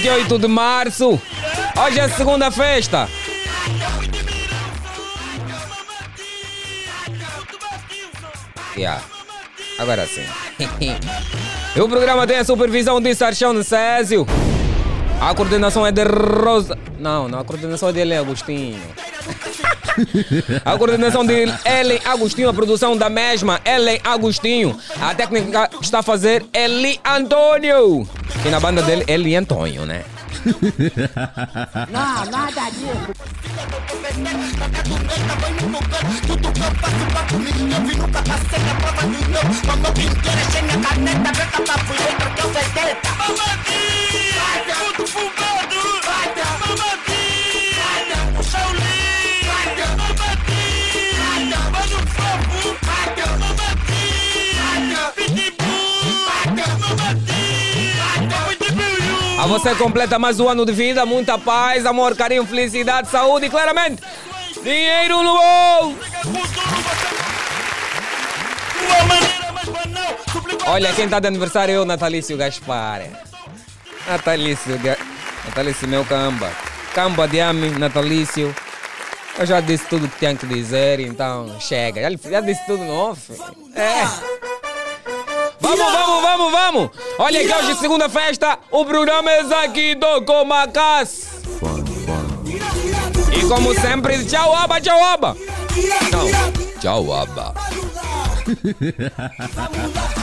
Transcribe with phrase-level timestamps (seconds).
[0.00, 1.20] 28 de março.
[1.76, 3.06] Hoje é segunda festa.
[8.74, 9.02] Yeah.
[9.78, 10.24] Agora sim.
[11.78, 14.26] o programa tem a supervisão de Sarchão Césio.
[15.20, 16.78] A coordenação é de Rosa.
[16.98, 18.80] Não, não, a coordenação é de Ellen Agostinho.
[20.64, 24.78] A coordenação de Ellen Agostinho, a produção da mesma Ellen Agostinho.
[25.00, 28.08] A técnica que está a fazer Eli Antônio.
[28.44, 30.04] E na banda dele, Eli Antônio, né?
[31.90, 33.10] Não, nada disso.
[59.40, 63.48] A você completa mais um ano de vida, muita paz, amor, carinho, felicidade, saúde e
[63.48, 64.02] claramente
[64.62, 65.96] dinheiro no bolso.
[70.66, 73.00] Olha, quem está de aniversário é o Natalício Gaspar.
[74.06, 74.78] Natalício,
[75.46, 76.52] Natalício, meu camba.
[76.94, 78.54] Camba de ame, Natalício.
[79.38, 82.02] Eu já disse tudo que tinha que dizer, então chega.
[82.02, 83.32] Já, já disse tudo no off.
[83.74, 84.59] É.
[85.60, 86.90] Vamos, vamos, vamos, vamos!
[87.18, 91.28] Olha que hoje, segunda festa, o programa é aqui do Comacas.
[93.32, 95.36] E como sempre, tchau, aba, tchau, aba.
[96.10, 97.54] Não, tchau, aba.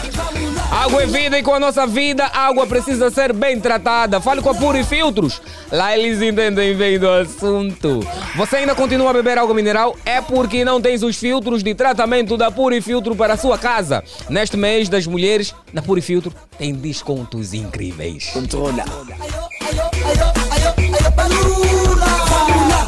[0.72, 4.20] Água é vida e com a nossa vida, a água precisa ser bem tratada.
[4.20, 5.42] Fale com a Puri Filtros.
[5.72, 8.06] Lá eles entendem bem do assunto.
[8.36, 9.96] Você ainda continua a beber água mineral?
[10.06, 14.04] É porque não tens os filtros de tratamento da Puri Filtro para a sua casa.
[14.30, 18.30] Neste mês das mulheres, na Puri Filtro tem descontos incríveis.
[18.34, 18.84] Controla.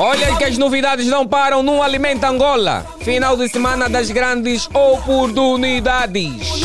[0.01, 2.85] Olha que as novidades não param no Alimenta Angola.
[3.01, 6.63] Final de semana das grandes oportunidades.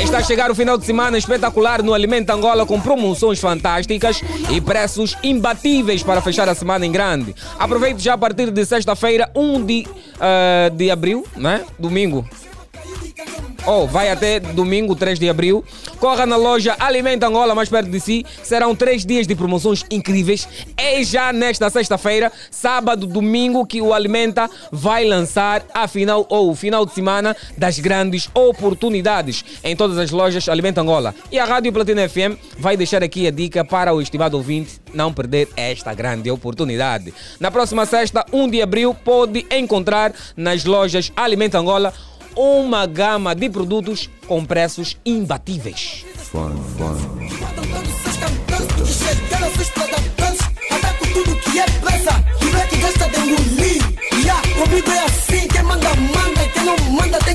[0.00, 4.60] Está a chegar o final de semana espetacular no Alimenta Angola com promoções fantásticas e
[4.60, 7.34] preços imbatíveis para fechar a semana em grande.
[7.58, 9.88] Aproveite já a partir de sexta-feira, 1 de,
[10.20, 11.64] ah, de abril, né?
[11.76, 12.24] Domingo.
[13.66, 15.64] Ou vai até domingo, 3 de abril.
[15.98, 18.24] Corra na loja Alimenta Angola, mais perto de si.
[18.42, 20.48] Serão três dias de promoções incríveis.
[20.76, 26.54] É já nesta sexta-feira, sábado, domingo, que o Alimenta vai lançar a final ou o
[26.54, 31.14] final de semana das grandes oportunidades em todas as lojas Alimenta Angola.
[31.30, 35.12] E a Rádio Platina FM vai deixar aqui a dica para o estimado ouvinte não
[35.12, 37.12] perder esta grande oportunidade.
[37.38, 41.92] Na próxima sexta, 1 de abril, pode encontrar nas lojas Alimenta Angola
[42.36, 46.04] uma gama de produtos com preços imbatíveis.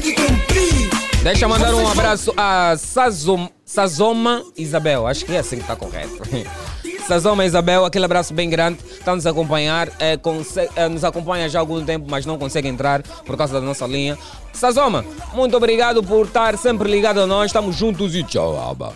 [0.02, 0.86] Que cumprir
[1.24, 5.76] Deixa eu mandar um abraço a Sazom, Sazoma Isabel, acho que é assim que está
[5.76, 6.22] correto.
[7.08, 10.18] Sazoma Isabel, aquele abraço bem grande, está a nos acompanhar, é,
[10.76, 13.86] é, nos acompanha já há algum tempo, mas não consegue entrar por causa da nossa
[13.86, 14.18] linha.
[14.54, 18.94] Sazoma, muito obrigado por estar sempre ligado a nós, estamos juntos e tchau, aba.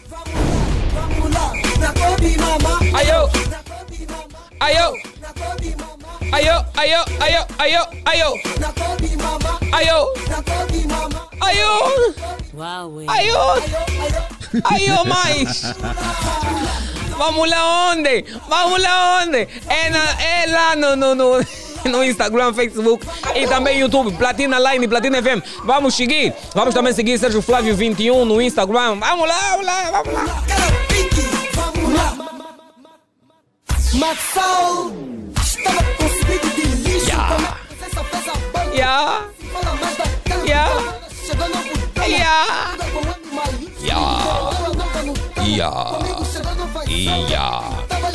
[8.19, 11.83] Eu, Na Kobe mama aí eu,
[12.53, 13.05] Huawei.
[13.07, 13.39] aí eu.
[14.65, 15.61] Aí, ô mais!
[17.19, 18.23] Vamos lá onde?
[18.47, 19.45] Vamos lá onde?
[19.67, 21.45] É, na, é lá no, no, no,
[21.91, 23.05] no Instagram, Facebook
[23.35, 24.13] e também YouTube.
[24.13, 25.43] Platina Line, Platina FM.
[25.65, 26.33] Vamos seguir.
[26.55, 28.95] Vamos também seguir Sérgio Flávio 21 no Instagram.
[29.01, 30.43] Vamos lá, vamos lá, vamos lá.
[31.55, 32.29] Vamos lá
[33.95, 34.91] Maxal
[35.43, 37.05] Estava consumido de lixo
[38.73, 39.27] Yeah,
[40.45, 40.69] Yeah.
[42.07, 42.49] Yeah.
[43.81, 44.29] Yeah.
[44.93, 45.45] Campo.
[45.45, 46.28] Yeah.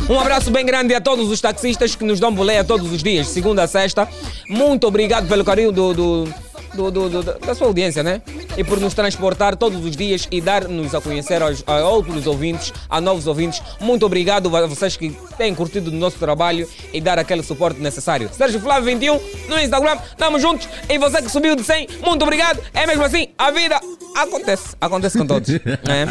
[0.09, 3.29] Um abraço bem grande a todos os taxistas que nos dão boleia todos os dias,
[3.29, 4.09] segunda a sexta.
[4.49, 6.35] Muito obrigado pelo carinho do, do,
[6.75, 8.21] do- do- do- da sua audiência, né?
[8.56, 12.73] E por nos transportar todos os dias e dar-nos a conhecer aos, a outros ouvintes,
[12.88, 13.62] a novos ouvintes.
[13.81, 18.31] Muito obrigado a vocês que têm curtido o nosso trabalho e dar aquele suporte necessário.
[18.32, 20.69] Sérgio Flávio 21 no Instagram, estamos juntos.
[20.88, 22.61] E você que subiu de 100, muito obrigado.
[22.73, 23.81] É mesmo assim, a vida
[24.17, 24.77] acontece.
[24.81, 25.49] Acontece com todos.
[25.85, 26.06] né?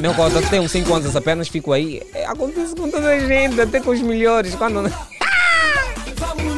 [0.00, 2.02] Meu cota tem uns 5 anos apenas, fico aí.
[2.14, 4.54] É, acontece com toda a gente, até com os melhores.
[4.54, 4.78] Quando...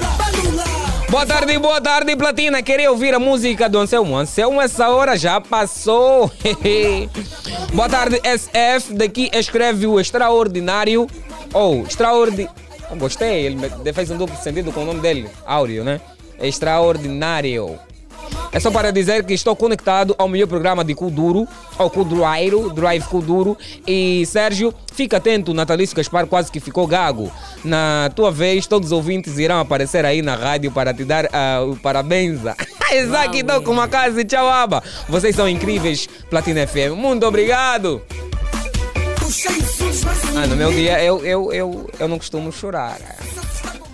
[1.11, 2.63] Boa tarde, boa tarde, Platina.
[2.63, 4.17] Queria ouvir a música do Anselmo.
[4.17, 6.31] Anselmo, essa hora já passou.
[7.75, 8.95] boa tarde, SF.
[8.95, 11.09] Daqui escreve o extraordinário.
[11.53, 12.55] Ou, extraordinário.
[12.97, 13.59] Gostei, ele
[13.93, 15.29] fez um duplo sentido com o nome dele.
[15.45, 16.01] Áureo, né?
[16.41, 17.77] Extraordinário.
[18.53, 21.47] É só para dizer que estou conectado ao melhor programa de Kuduro,
[21.79, 23.57] ao Kuduairo, Drive Kuduro.
[23.87, 27.31] E Sérgio, fica atento, Natalício Gaspar quase que ficou gago.
[27.65, 31.63] Na tua vez, todos os ouvintes irão aparecer aí na rádio para te dar ah,
[31.63, 32.41] o parabéns.
[32.93, 34.83] Isaac, estou com uma casa e tchau, aba.
[35.09, 36.97] Vocês são incríveis, Platina FM.
[36.97, 38.03] Muito obrigado.
[40.37, 42.99] Ah, no meu dia eu, eu, eu, eu não costumo chorar.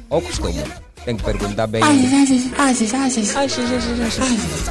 [0.08, 0.85] Ou costumo?
[1.06, 1.82] Tenho que perguntar bem.
[4.10, 4.66] chama Madruga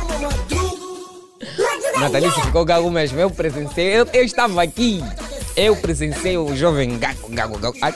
[1.99, 3.19] Natalício ficou gago mesmo.
[3.19, 5.01] Eu presenciei, eu, eu estava aqui.
[5.55, 7.77] Eu presenciei o jovem gago, gago, gago.
[7.81, 7.89] Ah,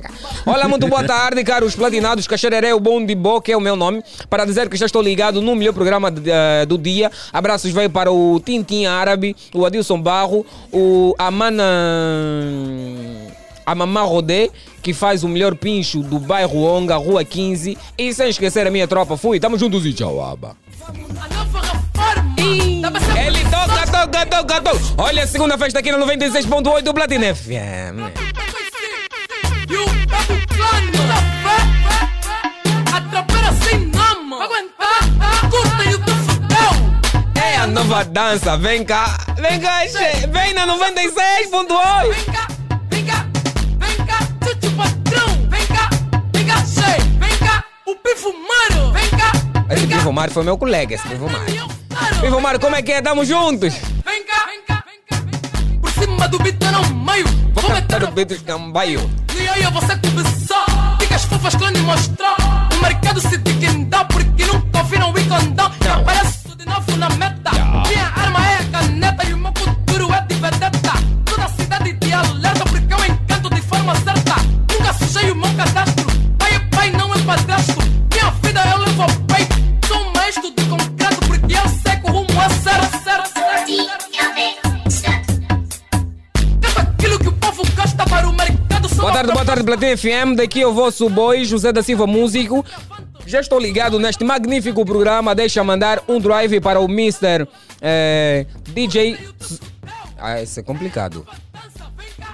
[0.00, 0.10] cá.
[0.46, 2.26] Olá, muito boa tarde, caros platinados.
[2.26, 4.02] Cachareré, o bom de que é o meu nome.
[4.30, 7.12] Para dizer que já estou ligado no melhor programa de- eh, do dia.
[7.30, 11.62] Abraços veio para o Tintin Árabe, o Adilson Barro, o Amana.
[13.66, 14.50] A Mamá Rodé,
[14.82, 17.78] que faz o melhor pincho do bairro Onga, Rua 15.
[17.96, 19.40] E sem esquecer a minha tropa, fui.
[19.40, 20.56] Tamo juntos e tchau, aba.
[22.36, 24.80] Ele toca, toca, toca, toca.
[24.98, 28.12] Olha a segunda festa aqui no 96.8 do Platina FM.
[33.62, 33.90] Sem
[34.42, 39.16] Aguentar Curta e o teu É a nova dança, vem cá.
[39.36, 40.26] Vem cá, che.
[40.26, 42.14] Vem na 96.8.
[42.14, 42.48] Vem cá,
[47.86, 49.32] o pifumaro Vem cá,
[49.70, 49.96] Esse vem cá!
[49.98, 51.54] Pivo Mário foi meu colega, esse Pivo Mário.
[52.22, 53.02] eu como é que é?
[53.02, 53.74] Tamo juntos.
[54.04, 55.80] Vem cá, vem cá, vem cá, vem cá!
[55.80, 57.26] Por cima do beat no meio.
[57.52, 59.10] Vou Vou meter no o Beatles Cambaio.
[59.36, 60.64] E aí você começou
[60.98, 62.34] Dicas fofas que lhe mostrou
[62.72, 65.70] O mercado se dignidade Porque nunca ouviram o Icondão.
[65.82, 67.50] Já apareço de novo na meta.
[67.88, 70.92] Minha arma é a caneta E o meu futuro é de vedeta.
[71.24, 74.36] Toda a cidade de alerta Porque eu encanto de forma certa.
[74.72, 75.93] Nunca sujei o meu cadastro
[89.04, 90.34] Boa tarde, boa tarde, Platina FM.
[90.34, 92.64] Daqui é o vosso boy, José da Silva Músico.
[93.26, 95.34] Já estou ligado neste magnífico programa.
[95.34, 97.46] Deixa mandar um drive para o Mr.
[97.82, 99.18] eh, DJ.
[100.16, 101.26] Ah, isso é complicado.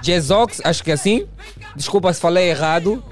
[0.01, 1.27] Jezox, acho que é assim.
[1.75, 3.03] Desculpa se falei errado.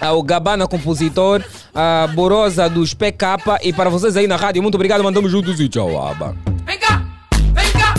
[0.00, 5.02] Ao Gabana Compositor, a Borosa dos PK e para vocês aí na rádio, muito obrigado,
[5.02, 6.36] mandamos juntos e tchau, aba.
[6.64, 7.02] Vem cá,
[7.40, 7.94] vem cá.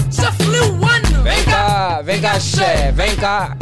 [1.22, 3.58] Vem cá, vem cá, che, vem cá.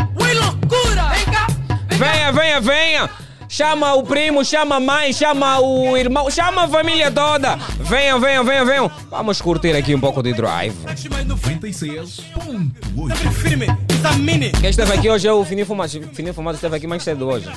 [2.02, 3.08] Venha, venha, venha!
[3.48, 7.58] Chama o primo, chama a mãe, chama o irmão, chama a família toda!
[7.80, 8.92] Venham, venham, venham, venham!
[9.08, 10.74] Vamos curtir aqui um pouco de drive.
[10.84, 14.52] 96.8 Firme, examine.
[14.52, 15.92] Quem esteve aqui hoje é o Fininho Fumado.
[16.12, 17.48] Fininho Fumado esteve aqui mais cedo hoje.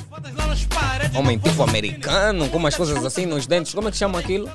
[1.14, 3.72] Homem tipo americano, com umas coisas assim nos dentes.
[3.72, 4.50] Como é que chama aquilo?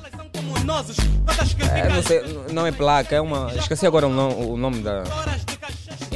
[1.74, 3.52] É, não sei, não é placa, é uma.
[3.56, 5.02] Esqueci agora o nome, o nome da.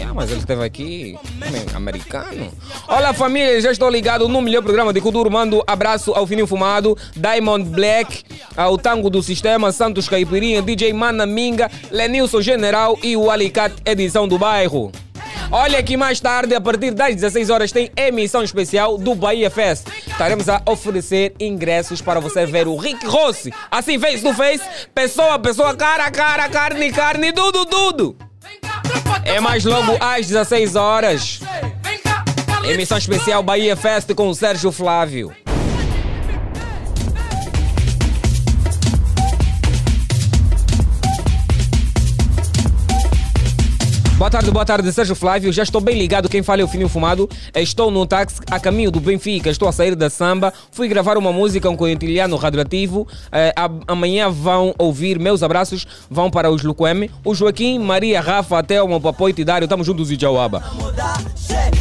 [0.04, 1.18] É, mas ele esteve aqui,
[1.74, 2.52] americano.
[2.86, 5.30] Olá família, já estou ligado no melhor programa de Kuduro.
[5.30, 8.22] Mando abraço ao Fininho Fumado, Diamond Black,
[8.54, 14.28] ao Tango do Sistema, Santos Caipirinha, DJ Mana Minga, Lenilson General e o Alicate Edição
[14.28, 14.92] do Bairro.
[15.50, 19.86] Olha que mais tarde, a partir das 16 horas, tem emissão especial do Bahia Fest.
[20.06, 23.52] Estaremos a oferecer ingressos para você ver o Rick Rossi.
[23.70, 28.16] Assim, face to face, pessoa a pessoa, cara a cara, carne carne, tudo, tudo.
[29.24, 31.40] É mais logo às 16 horas.
[32.64, 35.43] Emissão especial Bahia Fest com o Sérgio Flávio.
[44.24, 45.52] Boa tarde, boa tarde, Sérgio Flávio.
[45.52, 46.30] Já estou bem ligado.
[46.30, 47.28] Quem fala é o Fininho Fumado.
[47.54, 49.50] Estou no táxi a caminho do Benfica.
[49.50, 50.50] Estou a sair da samba.
[50.72, 53.06] Fui gravar uma música o Coentilhano Radioativo.
[53.30, 55.86] A- amanhã vão ouvir meus abraços.
[56.10, 57.10] Vão para os Luqueme.
[57.22, 59.66] O Joaquim, Maria, Rafa, Thelma, Papoito e Dário.
[59.66, 60.62] Estamos juntos e tchau, aba.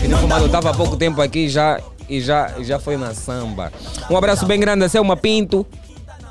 [0.01, 3.71] Fininho Fumado estava há pouco tempo aqui já e já, já foi na samba.
[4.09, 5.65] Um abraço bem grande a Selma Pinto.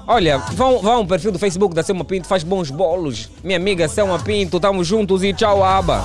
[0.07, 3.31] Olha, vão, vão ao perfil do Facebook da Selma Pinto, faz bons bolos.
[3.43, 6.05] Minha amiga Selma Pinto, tamo juntos e tchau, aba.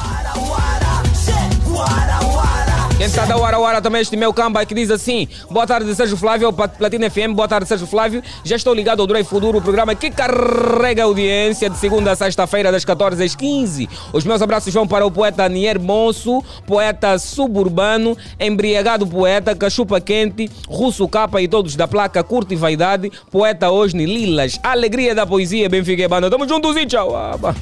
[2.98, 6.18] Quem está da Wara Wara também este meu camba que diz assim: Boa tarde, Sérgio
[6.18, 7.36] Flávio, Platina FM.
[7.36, 8.24] Boa tarde, Sérgio Flávio.
[8.44, 12.72] Já estou ligado ao Drive Futuro, o programa que carrega audiência de segunda a sexta-feira,
[12.72, 13.88] das 14 às 15.
[14.12, 20.50] Os meus abraços vão para o poeta Nier Monso, poeta suburbano, embriagado poeta, cachupa quente,
[20.68, 24.60] russo capa e todos da placa Curte e Vaidade, poeta Osni Lilas.
[24.64, 26.32] Alegria da poesia, Benfica e Banda.
[26.32, 27.16] Tamo juntos e tchau.
[27.16, 27.56] aba.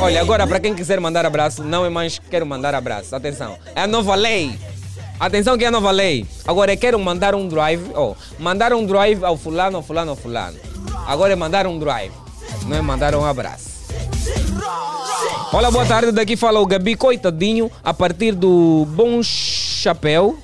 [0.00, 3.14] Olha, agora para quem quiser mandar abraço, não é mais quero mandar abraço.
[3.14, 4.58] Atenção, é a nova lei.
[5.18, 6.26] Atenção que é a nova lei.
[6.46, 10.16] Agora é quero mandar um drive, oh, mandar um drive ao fulano, ao fulano, ao
[10.16, 10.56] fulano.
[11.06, 12.12] Agora é mandar um drive,
[12.66, 13.70] não é mandar um abraço.
[15.52, 16.12] Olá, boa tarde.
[16.12, 20.38] Daqui fala o Gabi, coitadinho, a partir do Bom Chapéu.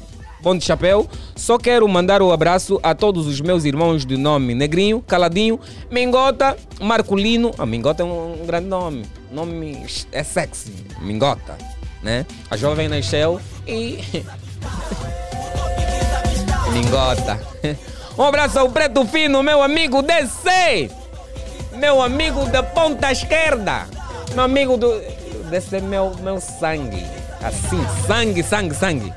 [0.54, 1.08] De Chapéu.
[1.34, 5.58] Só quero mandar o abraço a todos os meus irmãos de nome Negrinho, Caladinho,
[5.90, 7.50] Mingota, Marculino.
[7.58, 9.04] Ah, Mingota é um, um grande nome.
[9.32, 10.72] Nome é sexy.
[11.00, 11.58] Mingota,
[12.02, 12.24] né?
[12.50, 13.98] A jovem nasceu e.
[16.72, 17.40] Mingota.
[18.18, 20.90] Um abraço ao Preto Fino, meu amigo DC.
[21.74, 23.86] Meu amigo da ponta esquerda.
[24.34, 24.90] Meu amigo do.
[24.90, 27.04] É meu, meu sangue.
[27.42, 29.12] Assim, sangue, sangue, sangue.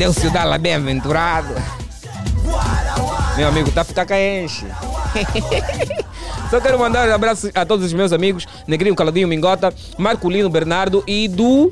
[0.00, 1.54] Deus se dá lá bem-aventurado.
[3.36, 4.64] Meu amigo, tá ficar caenche.
[6.48, 11.04] Só quero mandar um abraço a todos os meus amigos, Negrinho, Caladinho, Mingota, Marculino, Bernardo
[11.06, 11.70] e do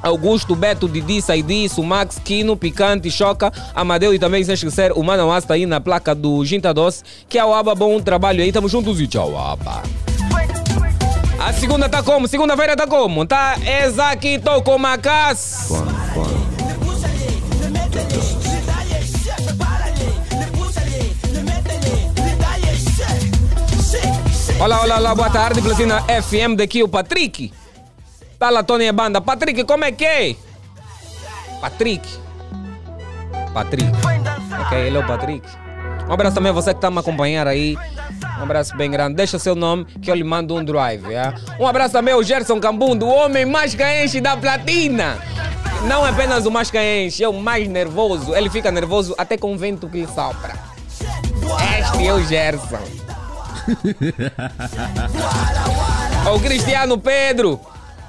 [0.00, 5.32] Augusto, Beto, Didi, Saidi, Sumax, Kino, Picante, Choca, Amadeu e também sem esquecer o Mano
[5.32, 8.68] Asta aí na placa do Ginta Doce, que é o Aba, bom trabalho aí, tamo
[8.68, 9.82] juntos e tchau, Aba.
[11.40, 12.28] A segunda tá como?
[12.28, 13.26] Segunda-feira tá como?
[13.26, 13.56] Tá
[14.12, 15.72] aqui, tô com Macas.
[24.60, 27.52] Olá, olá, olá, boa tarde, Platina FM, daqui o Patrick.
[28.38, 29.20] Tá lá, Tony e Banda.
[29.20, 30.36] Patrick, como é que é?
[31.60, 32.08] Patrick.
[33.54, 33.90] Patrick.
[34.60, 35.48] Ok, ele é o Patrick.
[36.08, 37.76] Um abraço também a você que está me acompanhar aí.
[38.38, 39.14] Um abraço bem grande.
[39.14, 41.06] Deixa seu nome que eu lhe mando um drive.
[41.06, 41.38] Yeah?
[41.58, 45.18] Um abraço também ao Gerson Cambundo, o homem mais caenche da platina.
[45.86, 48.34] Não é apenas o mais caenche, é o mais nervoso.
[48.34, 50.54] Ele fica nervoso até com o vento que lhe sopra.
[51.78, 52.82] Este é o Gerson.
[56.34, 57.60] o Cristiano Pedro,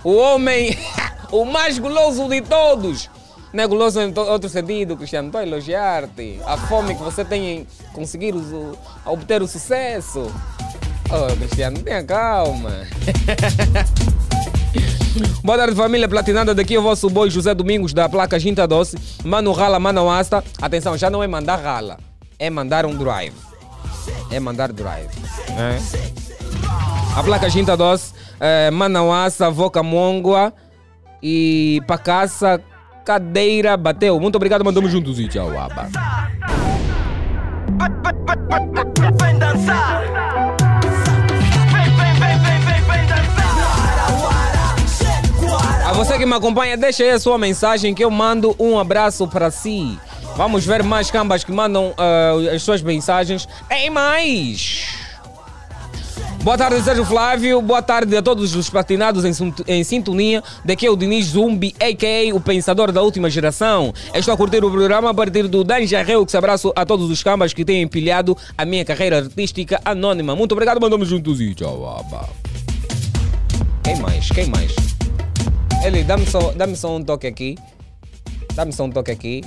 [0.03, 0.77] o homem,
[1.31, 3.09] o mais guloso de todos.
[3.51, 5.29] Não é guloso em outro sentido, Cristiano.
[5.29, 6.39] Estou a elogiar-te.
[6.45, 10.31] A fome que você tem em conseguir o, obter o sucesso.
[11.09, 12.85] Oh, Cristiano, tenha calma.
[15.43, 16.53] Boa tarde, família platinada.
[16.53, 18.97] Daqui é o vosso boi José Domingos da placa Ginta Doce.
[19.23, 20.43] Mano rala, mano asta.
[20.61, 21.97] Atenção, já não é mandar rala,
[22.38, 23.33] é mandar um drive.
[24.31, 25.09] É mandar drive.
[25.55, 25.79] né?
[27.15, 30.53] A placa Ginta Doce, é, Manauaça, Voca Mongua
[31.21, 32.61] e Pacaça,
[33.05, 34.19] Cadeira, bateu.
[34.19, 35.89] Muito obrigado, mandamos juntos e tchau, aba.
[39.21, 40.38] Vem dançar.
[45.99, 49.51] Você que me acompanha, deixa aí a sua mensagem que eu mando um abraço para
[49.51, 49.99] si.
[50.37, 53.45] Vamos ver mais cambas que mandam ah, as suas mensagens.
[53.67, 54.87] Tem mais!
[56.41, 57.61] Boa tarde, Sérgio Flávio.
[57.61, 60.41] Boa tarde a todos os platinados em, em sintonia.
[60.63, 62.33] Daqui é o Diniz Zumbi, a.k.a.
[62.33, 63.93] o pensador da última geração.
[64.13, 67.21] Estou a curtir o programa a partir do Danjarreu, que se abraço a todos os
[67.21, 70.33] cambas que têm empilhado a minha carreira artística anônima.
[70.33, 71.85] Muito obrigado, mandamos juntos e tchau.
[71.99, 72.29] aba.
[73.83, 74.29] Quem mais?
[74.29, 74.98] Quem mais?
[75.83, 77.57] Ele, dá-me só, dá só um toque aqui.
[78.53, 79.41] Dá-me só um toque aqui.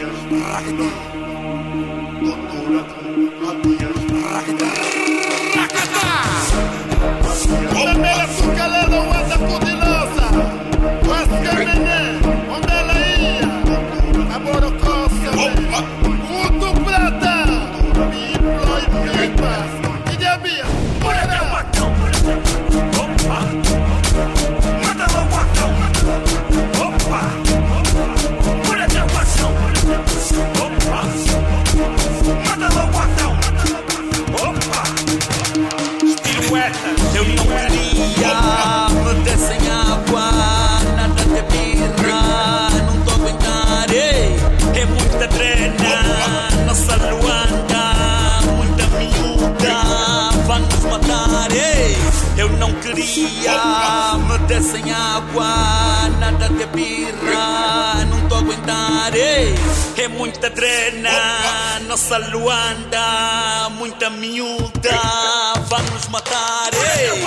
[0.00, 1.09] Vermelha
[59.12, 61.10] é muita drena,
[61.88, 65.00] nossa luanda, muita miúda,
[65.68, 67.20] vai nos matar, ei.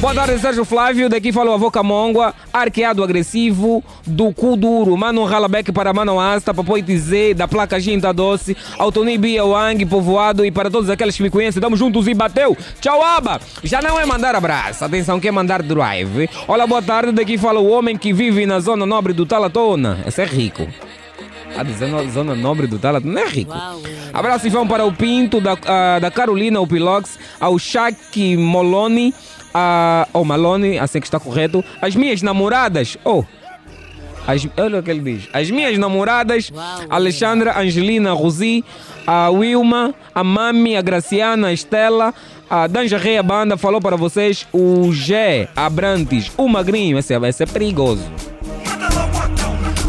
[0.00, 1.08] Boa tarde, Sérgio Flávio.
[1.08, 4.96] Daqui fala o avô Camongua, arqueado agressivo do cu duro.
[4.96, 10.44] Mano Ralabeck para Mano Asta, Papai Tizê, da placa Ginta Doce, Altoni Bia Wang, povoado
[10.44, 12.56] e para todos aqueles que me conhecem, damos juntos e bateu.
[12.80, 13.40] Tchau, Aba.
[13.62, 16.28] Já não é mandar abraço, atenção, que é mandar drive.
[16.46, 17.12] Olá, boa tarde.
[17.12, 19.98] Daqui fala o homem que vive na zona nobre do Talatona.
[20.06, 20.66] Esse é rico.
[21.56, 23.52] A zona nobre do Talat não é rico.
[24.12, 29.14] Abraço e vão para o Pinto, da, ah, da Carolina, o Pilox, ao Shaq Moloni,
[29.52, 33.24] a, ou Malone, assim que está correto, as minhas namoradas, oh,
[34.26, 36.52] as, olha o que ele diz, as minhas namoradas,
[36.90, 38.64] Alexandra, Angelina, Rosi,
[39.06, 42.14] a Wilma, a Mami, a Graciana, a Estela,
[42.50, 47.28] a Danja Rei, a banda, falou para vocês o G Abrantes, o Magrinho, esse, é-
[47.28, 48.04] esse é perigoso.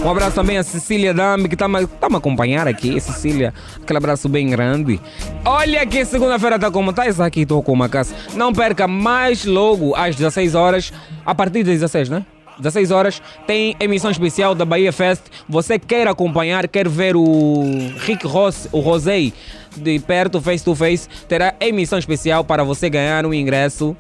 [0.03, 2.99] Um abraço também a Cecília Dambi, que está tá me a acompanhar aqui.
[3.01, 4.99] Cecília, aquele abraço bem grande.
[5.43, 7.05] Olha que segunda-feira está como está.
[7.07, 8.15] Isso aqui estou com uma casa.
[8.33, 10.93] Não perca mais logo às 16 horas,
[11.25, 12.25] a partir das 16, né?
[12.59, 15.21] 16 horas, tem emissão especial da Bahia Fest.
[15.47, 17.63] Você quer acompanhar, quer ver o
[17.99, 19.33] Rick Ross, o Rosei
[19.75, 23.95] de perto, face to face, terá emissão especial para você ganhar um ingresso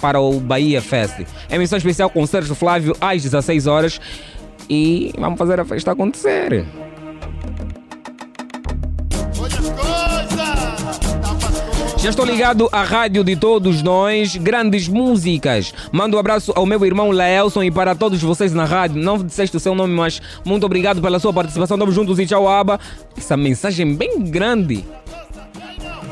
[0.00, 1.20] para o Bahia Fest.
[1.50, 4.00] Emissão especial com Sérgio Flávio às 16 horas
[4.68, 6.66] e vamos fazer a festa acontecer.
[12.04, 15.72] Já estou ligado à rádio de todos nós, grandes músicas.
[15.90, 19.02] Mando um abraço ao meu irmão Laelson e para todos vocês na rádio.
[19.02, 21.76] Não disseste o seu nome, mas muito obrigado pela sua participação.
[21.76, 22.78] Estamos juntos e tchau, Aba.
[23.16, 24.84] Essa mensagem bem grande.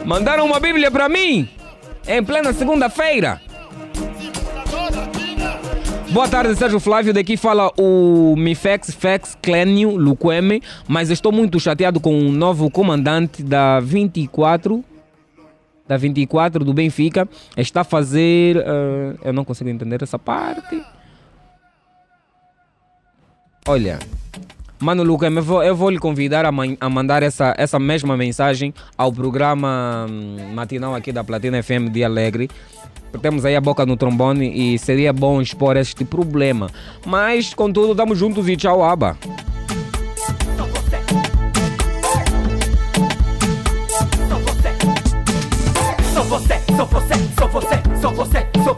[0.07, 1.47] Mandaram uma Bíblia para mim
[2.09, 3.39] em plena segunda-feira.
[6.13, 7.15] Boa tarde, Sérgio Flávio.
[7.15, 13.43] Daqui fala o Mifex Fex Clênio Luqueme, mas estou muito chateado com o novo comandante
[13.43, 14.85] da 24
[15.89, 17.27] da 24 do Benfica.
[17.57, 18.57] Está a fazer.
[18.59, 20.83] eh, eu não consigo entender essa parte.
[23.67, 23.99] Olha,
[24.83, 28.17] Mano Luqueme, eu vou, eu vou lhe convidar a, man- a mandar essa, essa mesma
[28.17, 32.51] mensagem ao programa hum, matinal aqui da Platina FM de Alegre.
[33.21, 36.69] Temos aí a boca no trombone e seria bom expor este problema.
[37.07, 39.17] Mas, contudo, estamos juntos e tchau, aba.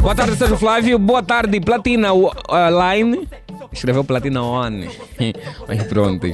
[0.03, 0.99] Boa tarde, Sérgio Flávio.
[0.99, 2.31] Boa tarde, Platina uh,
[2.93, 3.27] Line.
[3.75, 4.89] Escreveu Platina One.
[5.69, 6.27] Mas pronto.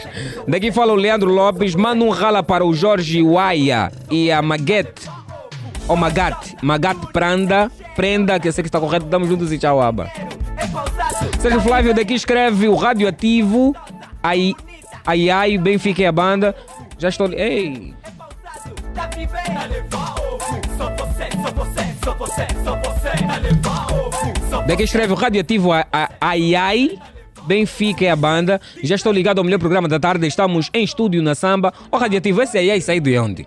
[0.46, 1.74] Daqui fala o Leandro Lopes.
[1.74, 5.08] Manda um rala para o Jorge Waia e a Maguete.
[5.88, 6.54] Ou Magat.
[6.62, 7.70] Magat Pranda.
[7.96, 9.06] Prenda, que eu sei que está correto.
[9.06, 10.08] Estamos juntos e tchau, aba.
[11.40, 13.74] Sérgio Flávio daqui escreve o radioativo.
[14.22, 14.54] Ai,
[15.06, 16.54] ai, ai, Benfica e a banda.
[16.98, 17.32] Já estou.
[17.32, 17.94] Ei!
[24.66, 26.98] Daqui escreve o radioativo a- a- Ai Ai.
[27.46, 28.60] Benfica é a banda.
[28.82, 30.26] Já estou ligado ao melhor programa da tarde.
[30.26, 31.72] Estamos em estúdio na samba.
[31.90, 33.46] O radioativo, esse Ai Ai saiu de onde?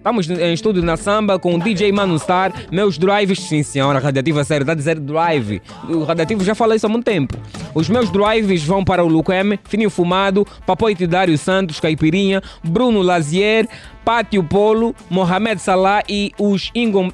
[0.00, 2.54] Estamos em estúdio na samba com o DJ Manu Star.
[2.72, 5.60] Meus drives, sim senhora, radioativo é sério, está a dizer drive.
[5.90, 7.36] O radioativo já falei isso há muito tempo.
[7.74, 13.68] Os meus drives vão para o Luquem, Fininho Fumado, Papoite Dário Santos, Caipirinha, Bruno Lazier,
[14.02, 17.10] Pátio Polo, Mohamed Salah e os Ingom...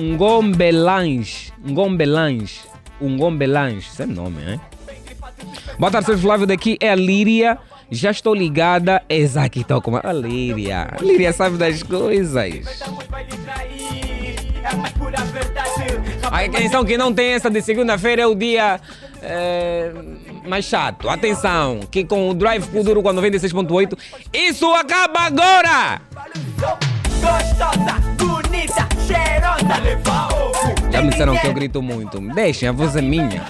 [0.00, 1.52] Ngombelães.
[1.68, 2.67] Ngombelães.
[3.06, 3.86] Ngombelães.
[3.92, 4.60] Esse é nome, hein?
[5.78, 6.46] Boa tarde, Sérgio Flávio.
[6.46, 7.58] Daqui é a Líria.
[7.90, 9.02] Já estou ligada.
[9.08, 10.88] Exato, estou com a Líria.
[10.98, 12.54] A Líria sabe das coisas.
[16.30, 18.80] atenção que não tem essa de segunda-feira é o dia
[19.22, 19.92] é,
[20.46, 21.08] mais chato.
[21.08, 23.98] Atenção, que com o Drive Kuduro com a 96.8,
[24.32, 26.00] isso acaba agora!
[30.98, 32.20] Já me disseram que eu grito muito.
[32.34, 33.46] Deixem, a voz é minha.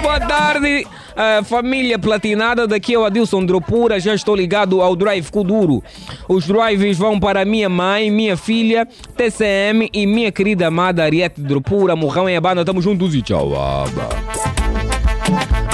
[0.00, 2.66] Boa tarde, eh, família platinada.
[2.66, 4.00] Daqui é o Adilson Dropura.
[4.00, 5.84] Já estou ligado ao Drive Kuduro.
[6.26, 11.94] Os drives vão para minha mãe, minha filha, TCM e minha querida amada Ariete Dropura.
[11.94, 12.64] Morrão em Abana.
[12.64, 14.08] Tamo juntos e tchau, aba.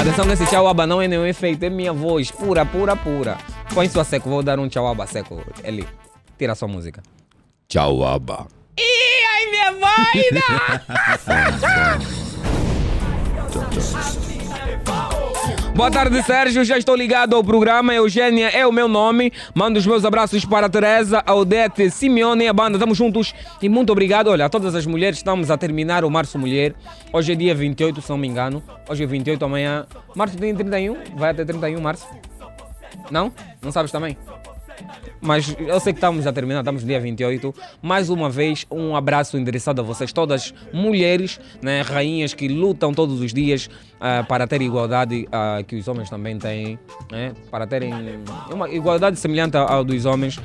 [0.01, 3.39] Atenção nesse tchau aba não é nenhum efeito, é minha voz, pura, pura, pura.
[3.73, 5.41] Põe sua seco, vou dar um tchau aba seco.
[5.63, 5.87] Eli,
[6.37, 7.01] tira a sua música.
[7.69, 8.47] Tchau aba.
[8.79, 10.41] Ih, ai minha vaina!
[15.77, 16.65] Boa tarde, Sérgio.
[16.65, 17.93] Já estou ligado ao programa.
[17.93, 19.31] Eugênia é o meu nome.
[19.55, 22.79] Mando os meus abraços para a Teresa, a Odete, Simeone e a banda.
[22.79, 24.29] Estamos juntos e muito obrigado.
[24.29, 26.75] Olha, a todas as mulheres, estamos a terminar o Março Mulher.
[27.13, 28.63] Hoje é dia 28, se não me engano.
[28.89, 29.87] Hoje é 28, amanhã.
[30.17, 30.97] Março tem 31?
[31.19, 32.09] Vai até 31 março?
[33.11, 33.31] Não?
[33.61, 34.17] Não sabes também?
[35.21, 37.55] Mas eu sei que estamos a terminar, estamos no dia 28.
[37.83, 43.21] Mais uma vez, um abraço endereçado a vocês, todas mulheres, né, rainhas que lutam todos
[43.21, 43.69] os dias
[44.01, 46.79] ah, para ter igualdade ah, que os homens também têm,
[47.11, 47.93] né, para terem
[48.53, 50.41] uma igualdade semelhante ao dos homens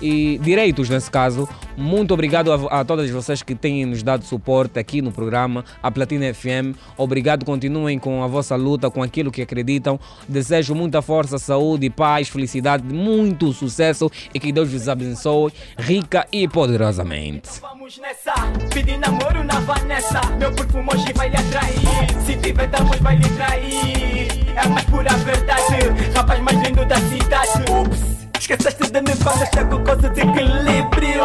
[0.00, 1.48] e direitos nesse caso.
[1.76, 5.90] Muito obrigado a, a todas vocês que têm nos dado suporte aqui no programa, a
[5.90, 6.76] Platina FM.
[6.96, 9.98] Obrigado, continuem com a vossa luta, com aquilo que acreditam.
[10.28, 16.46] Desejo muita força, saúde, paz, felicidade, muito sucesso e que Deus vos abençoe rica e
[16.46, 17.48] poderosamente.
[17.60, 18.34] Vamos nessa,
[18.72, 20.20] pedir namoro na Vanessa.
[20.38, 22.24] Meu perfume hoje vai lhe atrair.
[22.24, 24.28] Se tiver damos, vai lhe trair.
[24.56, 26.10] É mais pura verdade.
[26.14, 27.64] Rapaz mais lindo da cidade.
[27.70, 28.29] Ups.
[28.40, 31.24] Esqueceste de quando chego com o desequilíbrio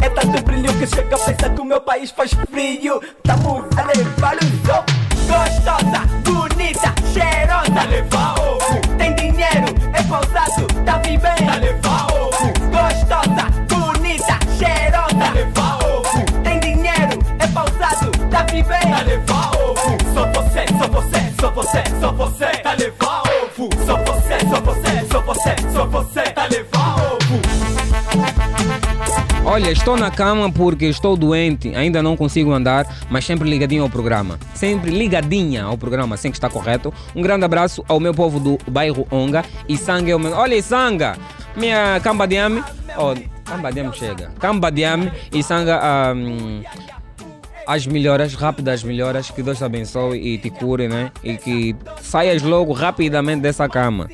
[0.00, 3.02] É tanto brilho que chega a pensar que o meu país faz frio.
[3.24, 4.84] Tamo a levar o jogo
[5.26, 7.88] Gostosa, bonita, cheirosa.
[7.88, 8.80] Levar ovo.
[8.96, 11.50] Tem dinheiro, é pausado, tá vivendo.
[11.50, 12.52] A levar ovo.
[12.70, 15.32] Gostosa, bonita, cheirosa.
[15.34, 16.42] Levar ovo.
[16.44, 18.94] Tem dinheiro, é pausado, tá vivendo.
[18.94, 19.98] A levar ovo.
[20.14, 22.63] Sou você, sou você, sou você, sou você
[25.44, 27.24] você, sou você, Tá levar ovo
[29.44, 33.90] Olha, estou na cama porque estou doente, ainda não consigo andar, mas sempre ligadinho ao
[33.90, 34.38] programa.
[34.54, 36.94] Sempre ligadinha ao programa, assim que está correto.
[37.14, 39.44] Um grande abraço ao meu povo do bairro Onga.
[39.68, 40.32] E Sanga é o meu.
[40.32, 41.18] Olha, Sanga!
[41.54, 42.64] Minha camba de ame.
[42.96, 44.30] Oh, camba de ame chega.
[44.40, 45.78] Camba de ame e Sanga.
[45.78, 46.62] ahm,
[47.66, 51.10] as melhoras, rápidas melhoras, que Deus te abençoe e te cure, né?
[51.22, 54.08] E que saias logo rapidamente dessa cama.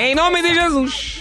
[0.00, 1.20] Em nome de Jesus!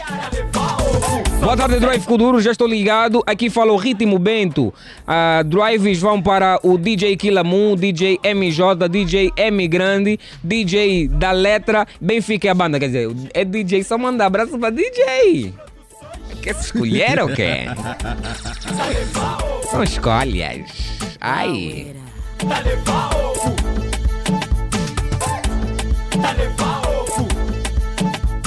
[1.41, 3.21] Boa tarde, Drive Kuduro, já estou ligado.
[3.27, 4.73] Aqui fala o Ritmo Bento.
[5.05, 11.85] Ah, drives vão para o DJ Kilamu, DJ MJ, DJ M Grande, DJ da Letra.
[11.99, 15.53] Benfica é a banda, quer dizer, é DJ, só manda abraço para DJ.
[16.41, 17.65] Quer se escolher ou quê?
[19.69, 20.71] São escolhas.
[21.19, 21.87] Ai.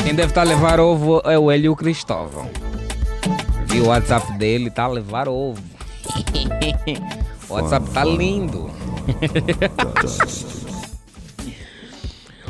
[0.05, 2.49] Quem deve estar a levar ovo é o Hélio Cristóvão.
[3.67, 5.62] Vi o WhatsApp dele, tá a levar ovo.
[7.49, 8.71] o WhatsApp tá lindo.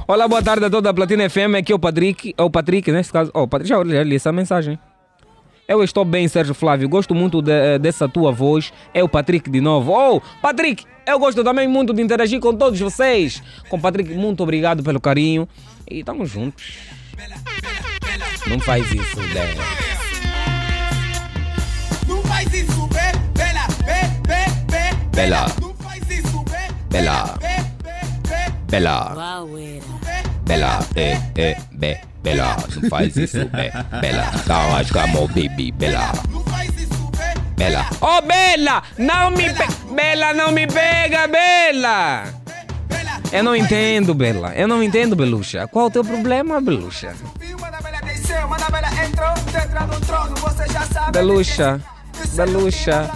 [0.08, 1.54] Olá, boa tarde a toda a Platina FM.
[1.58, 2.34] Aqui é o Patrick.
[2.36, 3.30] É o Patrick, nesse caso.
[3.34, 4.78] Oh, Patrick, já olhei li essa mensagem.
[5.68, 6.88] Eu estou bem, Sérgio Flávio.
[6.88, 8.72] Gosto muito de- dessa tua voz.
[8.92, 9.92] É o Patrick de novo.
[9.92, 13.42] Oh, Patrick, eu gosto também muito de interagir com todos vocês.
[13.68, 15.48] Com Patrick, muito obrigado pelo carinho.
[15.88, 16.78] E estamos juntos.
[18.46, 19.54] Não faz isso, né?
[22.06, 22.88] Não faz isso,
[23.34, 25.16] bela, bê, bê.
[25.16, 25.46] Bela.
[25.60, 26.44] Não faz isso,
[26.90, 27.38] Bela.
[28.68, 29.14] Bela.
[30.44, 35.72] Bela, é, é, be, Bela, não faz isso, be, Bela, tá, acho que amor, baby,
[35.72, 36.12] Bela,
[37.56, 37.86] Bela.
[38.00, 39.46] Oh, Bela, não me.
[39.94, 42.41] Bela, não me pega, Bela.
[43.32, 45.66] Eu não entendo, Bela, eu não entendo, Beluxa.
[45.66, 47.14] Qual o teu problema, Beluxa?
[51.12, 51.80] Beluxa,
[52.34, 53.10] Beluxa.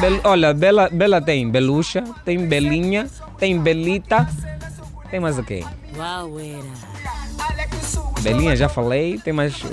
[0.00, 0.20] Bel...
[0.24, 4.26] Olha, Bela, Bela tem Beluxa, tem Belinha, tem Belita,
[5.10, 5.64] tem mais o quê?
[8.22, 9.54] Belinha, já falei, tem mais.
[9.62, 9.68] uh,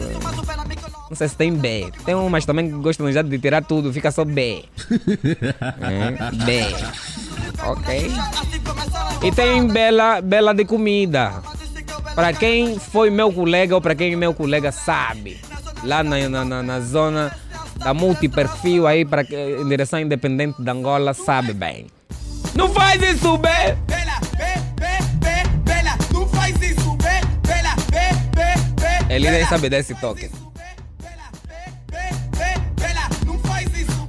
[1.09, 1.91] Não sei se tem B.
[2.03, 4.65] Tem umas também que gostam já de tirar tudo, fica só B.
[5.81, 6.75] É, B.
[7.63, 8.11] Ok.
[9.23, 11.41] E tem Bela, Bela de comida.
[12.15, 15.39] Para quem foi meu colega ou para quem meu colega sabe.
[15.83, 17.35] Lá na, na, na- na zona
[17.77, 21.87] da multiperfil aí, para em direção independente de Angola, sabe bem.
[22.55, 23.49] Não faz isso, B!
[29.09, 30.29] Ele nem sabe desse toque.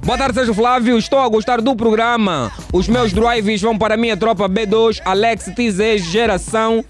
[0.07, 0.97] Boa tarde, Sérgio Flávio.
[0.97, 2.49] Estou a gostar do programa.
[2.71, 6.81] Os meus drives vão para a minha tropa B2, Alex TZ, Geração,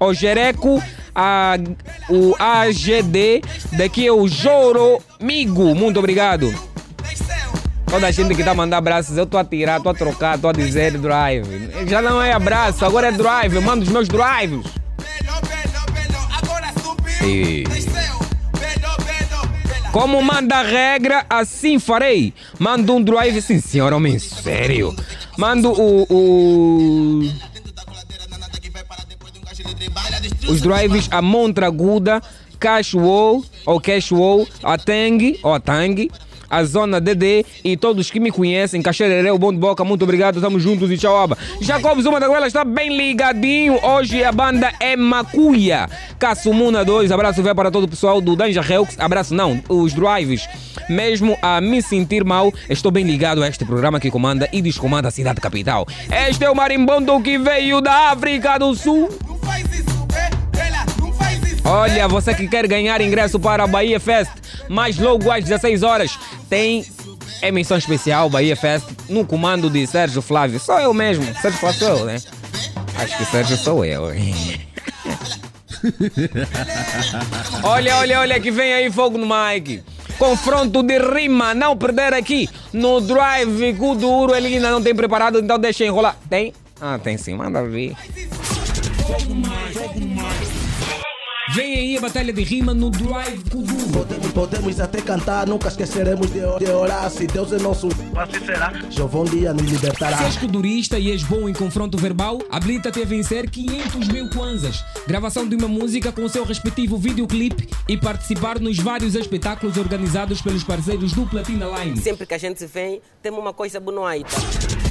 [0.00, 0.82] o Jereco,
[1.14, 1.54] a,
[2.10, 3.42] o AGD.
[3.76, 5.72] Daqui é o Joro Migo.
[5.72, 6.52] Muito obrigado.
[7.86, 10.34] Toda a gente que está a mandar abraços, eu estou a tirar, estou a trocar,
[10.34, 11.70] estou a dizer drive.
[11.86, 13.54] Já não é abraço, agora é drive.
[13.54, 14.66] Eu mando os meus drives.
[16.82, 17.24] Subiu.
[17.24, 18.07] E-
[19.92, 22.32] Como manda a regra, assim farei.
[22.58, 24.94] Mando um drive, sim senhor, homem, sério.
[25.36, 26.06] Mando o.
[26.08, 27.22] o-
[30.48, 32.22] os drives a Montraguda,
[32.58, 36.10] Cashwall, ou Cashwall, a Tang, ou a Tang,
[36.48, 40.40] a Zona DD e todos que me conhecem, Caxererê, o Bom de Boca, muito obrigado,
[40.40, 41.36] tamo juntos e tchau, aba.
[41.60, 45.88] Jacobs, uma da Goela está bem ligadinho, hoje a banda é Macuia.
[46.18, 50.48] Cassumuna 2, abraço vai para todo o pessoal do Danja Helks, abraço não, os drives.
[50.88, 55.08] Mesmo a me sentir mal, estou bem ligado a este programa que comanda e descomanda
[55.08, 55.86] a cidade capital.
[56.28, 59.08] Este é o marimbondo que veio da África do Sul.
[59.26, 60.27] Não faz isso, bê,
[61.70, 64.32] Olha, você que quer ganhar ingresso para a Bahia Fest,
[64.70, 66.82] mais logo às 16 horas, tem
[67.42, 70.58] emissão especial Bahia Fest no comando de Sérgio Flávio.
[70.58, 71.26] Sou eu mesmo.
[71.42, 72.16] Sérgio Flávio sou eu, né?
[72.96, 74.04] Acho que Sérgio sou eu.
[77.62, 79.84] olha, olha, olha que vem aí fogo no mic.
[80.18, 84.34] Confronto de rima, não perder aqui no Drive com o Duro.
[84.34, 86.16] Ele ainda não tem preparado, então deixa enrolar.
[86.30, 86.54] Tem?
[86.80, 87.94] Ah, tem sim, manda ver.
[91.54, 93.88] Vem aí a batalha de rima no Drive Kuduro.
[93.90, 97.10] Podemos, podemos até cantar, nunca esqueceremos de, de orar.
[97.10, 98.72] Se Deus é nosso, Assim será.
[98.90, 100.18] Jovão dia nos libertará.
[100.18, 104.84] Se és codurista e és bom em confronto verbal, habilita-te a vencer 500 mil kwanzas,
[105.06, 110.42] gravação de uma música com o seu respectivo videoclipe e participar nos vários espetáculos organizados
[110.42, 111.96] pelos parceiros do Platina Line.
[111.98, 114.28] Sempre que a gente vem, temos uma coisa bonoita.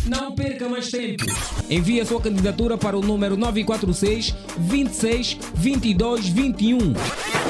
[0.08, 1.26] Não perca mais tempo.
[1.70, 6.94] Envie a sua candidatura para o número 946 26 22 21.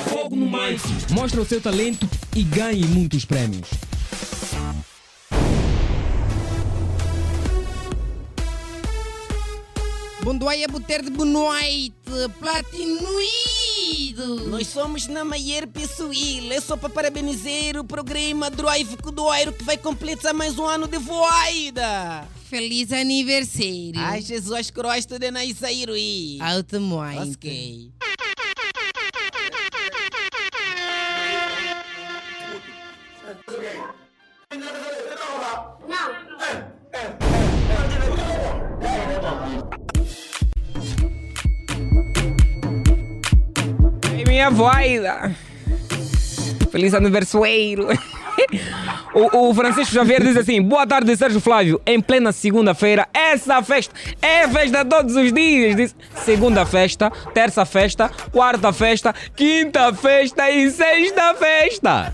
[0.10, 1.14] Fogo no Mike.
[1.14, 3.68] Mostre o seu talento e ganhe muitos prémios.
[10.24, 11.94] Bondoia Buter de Bonoite,
[12.40, 12.98] Platinuído.
[14.50, 16.52] Nós somos na Maier Pessoil.
[16.52, 20.98] É só para parabenizar o programa Drive Cudoeiro que vai completar mais um ano de
[20.98, 22.28] voida.
[22.50, 23.92] Feliz aniversário.
[23.98, 26.38] Ai, Jesus Cristo de Naisairuí.
[26.40, 27.34] Alto muito.
[27.34, 27.92] Ok.
[44.14, 45.02] É minha voz.
[46.72, 47.88] Feliz aniversário.
[49.18, 51.82] O, o Francisco Xavier diz assim: Boa tarde, Sérgio Flávio.
[51.88, 55.76] Em plena segunda-feira, essa festa é festa todos os dias.
[55.76, 62.14] Diz segunda festa, terça festa, quarta festa, quinta festa e sexta festa.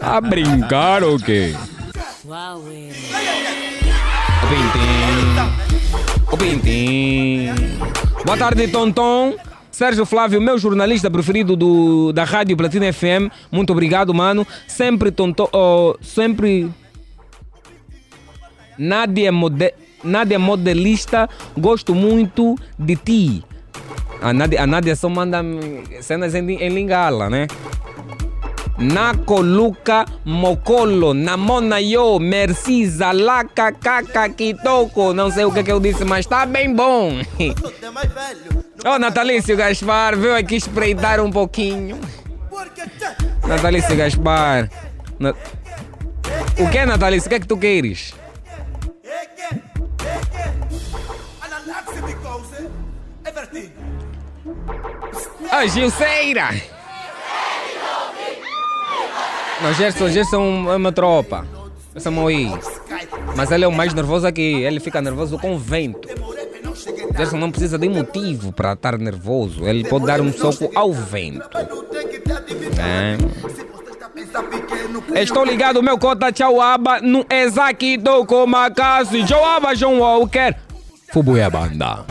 [0.00, 1.54] A brincar o quê?
[4.42, 5.52] O Pintim.
[6.32, 7.54] O Pintim.
[8.24, 9.34] Boa tarde, Tonton.
[9.76, 13.28] Sérgio Flávio, meu jornalista preferido do, da Rádio Platina FM.
[13.52, 14.46] Muito obrigado, mano.
[14.66, 15.46] Sempre Tonton.
[15.52, 16.70] oh, sempre.
[18.78, 23.44] Nádia, mode, Nádia modelista, gosto muito de ti.
[24.22, 25.42] A Nádia, a Nádia só manda
[26.00, 27.46] cenas em, em Lingala, né?
[28.78, 35.12] Naco Luca Mocolo, Namona Yo, Merci, Zalaka, Kaka, Kitoko.
[35.12, 37.12] Não sei o que, que eu disse, mas tá bem bom.
[38.84, 41.98] Ô, Natalício Gaspar, veio aqui espreitar um pouquinho.
[43.46, 44.70] Natalício Gaspar.
[45.18, 45.34] Na-
[46.58, 47.26] O que, Natalício?
[47.26, 48.14] O que é que tu queres?
[55.50, 56.48] A Gilceira!
[59.62, 61.46] Não, Gerson, Gerson é uma tropa.
[61.94, 62.52] Essa aí.
[63.34, 64.62] Mas ele é o mais nervoso aqui.
[64.62, 66.08] Ele fica nervoso com o vento.
[67.16, 69.66] Gerson não precisa de motivo para estar nervoso.
[69.66, 71.48] Ele pode dar um soco ao vento.
[72.78, 73.16] É.
[75.22, 79.24] Estou ligado, meu cota Tchauaba, no Exaki Toko Makasi.
[79.24, 80.54] Tchauaba, João Walker.
[81.12, 82.04] Fubuia Banda.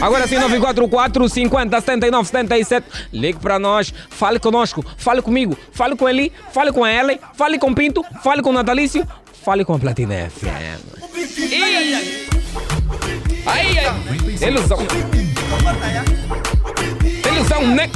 [0.00, 2.86] Agora sim, 944 50 79 77.
[3.12, 7.74] Ligue para nós, fale conosco, fale comigo, fale com ele, fale com ela, fale com
[7.74, 9.06] Pinto, fale com Natalício,
[9.42, 10.98] fale com a Platina FM.
[11.38, 12.37] Ih!
[13.48, 14.48] Ai, ai!
[14.48, 14.78] Ilusão!
[17.26, 17.90] Ilusão, né?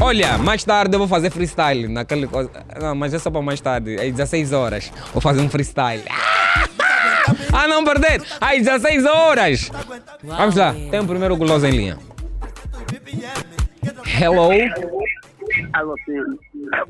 [0.00, 2.50] Olha, mais tarde eu vou fazer freestyle naquele coisa.
[2.80, 4.92] Não, mas é só para mais tarde, às 16 horas.
[5.12, 6.02] Vou fazer um freestyle.
[7.52, 8.22] Ah, não perder!
[8.40, 9.70] Às 16 horas!
[10.22, 11.98] Vamos lá, tem o primeiro guloso em linha.
[14.20, 14.50] Hello?
[15.72, 16.14] Alô, sim.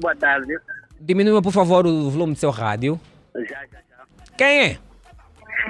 [0.01, 0.57] Boa tarde.
[1.01, 2.99] Diminua, por favor, o volume do seu rádio.
[3.35, 4.37] Já, já, já.
[4.39, 4.79] Quem é?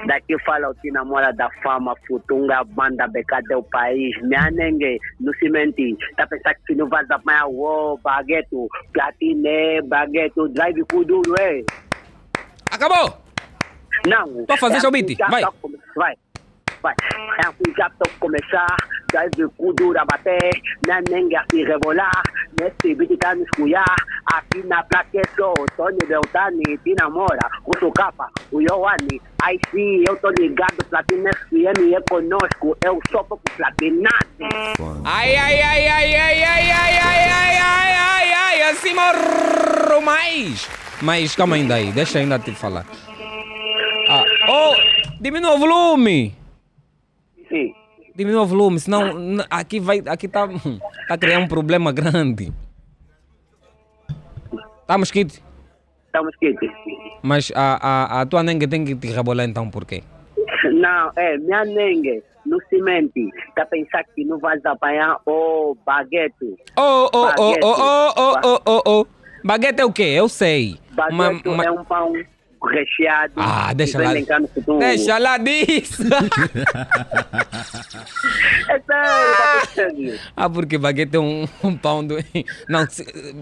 [0.07, 5.33] Daqui fala o que namora da fama, futunga, banda, becada o país, minha ninguém, no
[5.35, 5.95] cimenti.
[6.15, 8.55] Tá pensando que não vai apanhar o baguete,
[8.93, 11.61] platine, baguete, drive com duro, é?
[12.71, 13.23] Acabou!
[14.07, 14.45] Não.
[14.49, 15.41] A fazer é seu beat, assim, já vai.
[15.41, 15.53] tá
[15.95, 16.15] Vai.
[16.89, 18.75] É assim já tô começar,
[19.11, 20.51] drive com duro a bater,
[20.85, 22.21] minha ninguém a se rebolar,
[22.59, 23.95] nesse beat tá me esculhar,
[24.33, 29.59] aqui na placa é só, Tony Beltani, te namora, o seu capa, o Yohane, aí
[29.71, 34.27] sim, eu tô ligado, Platina FM é conosco, eu sou pouco platinado.
[35.05, 40.69] Ai, ai, ai, ai, ai, ai, ai, ai, ai, ai, ai, ai, assim morro mais.
[41.01, 42.85] Mas calma ainda aí, deixa ainda te falar.
[44.09, 44.75] Ah, oh,
[45.19, 46.42] diminua o volume.
[47.53, 47.75] Sim.
[48.15, 50.47] Diminua o volume, senão aqui vai, aqui tá,
[51.07, 52.51] tá criando um problema grande.
[54.87, 55.39] Tá mosquito?
[56.11, 56.59] Tá mosquito?
[57.21, 60.03] Mas a, a, a tua nengue tem que te rebolar então por quê?
[60.71, 63.13] Não, é, minha nengue, no cimento,
[63.55, 66.55] tá pensando que não vai apanhar o baguete.
[66.77, 67.59] Oh, oh, oh, Baguete.
[67.63, 69.07] oh, oh, oh, oh, oh, oh.
[69.43, 70.03] Baguete é o quê?
[70.03, 70.77] Eu sei.
[70.91, 72.13] Baguete é um pão
[72.67, 73.33] recheado.
[73.37, 74.13] Ah, deixa lá.
[74.79, 76.03] Deixa lá disso.
[78.69, 78.79] É
[79.75, 82.15] sério, tá ah, porque baguete é um, um pão do.
[82.69, 82.85] Não,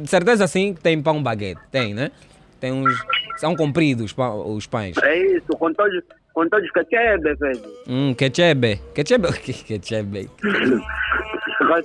[0.06, 1.62] certeza sim que tem pão baguete.
[1.72, 2.12] Tem, né?
[2.60, 2.94] Tem uns.
[3.38, 4.14] São compridos
[4.46, 4.98] os pães.
[4.98, 6.04] É isso, com todos,
[6.34, 7.62] com todos que quebra, velho.
[7.88, 8.80] Hum, quechebe.
[8.94, 9.54] Quechebe o que?
[9.54, 10.30] Quechebe.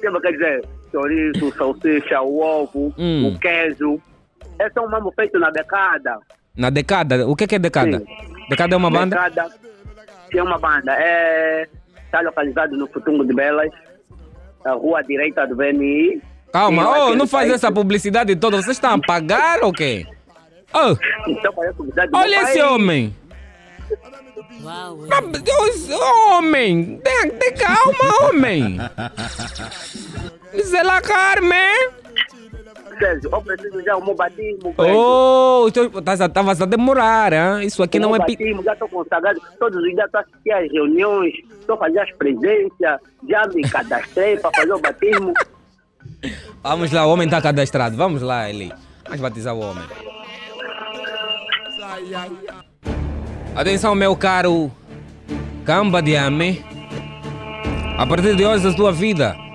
[0.00, 3.28] Quebra quer dizer, chouriço, salsicha, o ovo, Hum.
[3.28, 4.00] o queijo.
[4.60, 6.18] Esse é um mambo feito na becada.
[6.56, 7.26] Na decada.
[7.28, 8.02] O que que é decada?
[8.48, 9.16] Decada é uma banda?
[9.16, 9.50] Becada,
[10.30, 10.92] sim, é uma banda.
[10.92, 11.68] É,
[12.04, 13.70] está localizado no Futungo de Belas,
[14.64, 16.22] na rua direita do VNI.
[16.52, 17.54] Calma, Sim, oh, não faz país.
[17.54, 18.56] essa publicidade toda.
[18.56, 20.06] Vocês estão a pagar ou quê?
[20.72, 20.96] Oh,
[21.28, 21.52] Então,
[22.14, 23.14] olha esse homem.
[25.44, 28.78] Deus, homem, tem, tem calma, homem.
[30.62, 31.90] Zé Carmen.
[32.98, 34.74] Sérgio, eu preciso já um batismo.
[34.76, 34.96] velho.
[34.96, 37.66] Oh, estavas a demorar, hein?
[37.66, 39.40] Isso aqui não é batismo, já estou consagrado.
[39.58, 43.62] Todos os dias estou a assistir às reuniões, estou a fazer as presenças, já me
[43.62, 45.32] cadastrei para fazer o batismo.
[46.62, 47.96] Vamos lá, o homem está cadastrado.
[47.96, 48.72] Vamos lá, Eli.
[49.04, 49.84] Vamos batizar o homem.
[53.54, 54.70] Atenção, meu caro
[55.64, 56.64] Camba de Ame.
[57.98, 59.45] A partir de hoje, a tua vida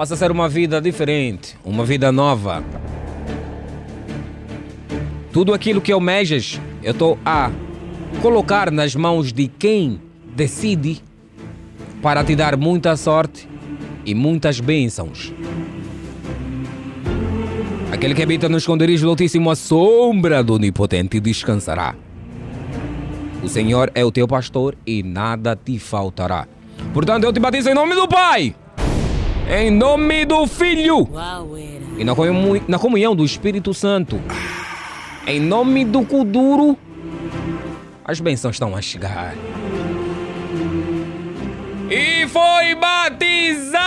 [0.00, 2.64] passa a ser uma vida diferente, uma vida nova.
[5.30, 7.50] Tudo aquilo que almejas, eu estou a
[8.22, 10.00] colocar nas mãos de quem
[10.34, 11.02] decide
[12.00, 13.46] para te dar muita sorte
[14.06, 15.34] e muitas bênçãos.
[17.92, 21.94] Aquele que habita no esconderijo do Altíssimo, a sombra do Onipotente descansará.
[23.42, 26.48] O Senhor é o teu pastor e nada te faltará.
[26.94, 28.54] Portanto, eu te batizo em nome do Pai,
[29.50, 31.08] em nome do Filho
[31.98, 34.20] e na comu- na comunhão do Espírito Santo.
[35.26, 36.76] Em nome do Kuduro,
[38.04, 39.34] as bênçãos estão a chegar.
[41.90, 43.80] E foi batizar!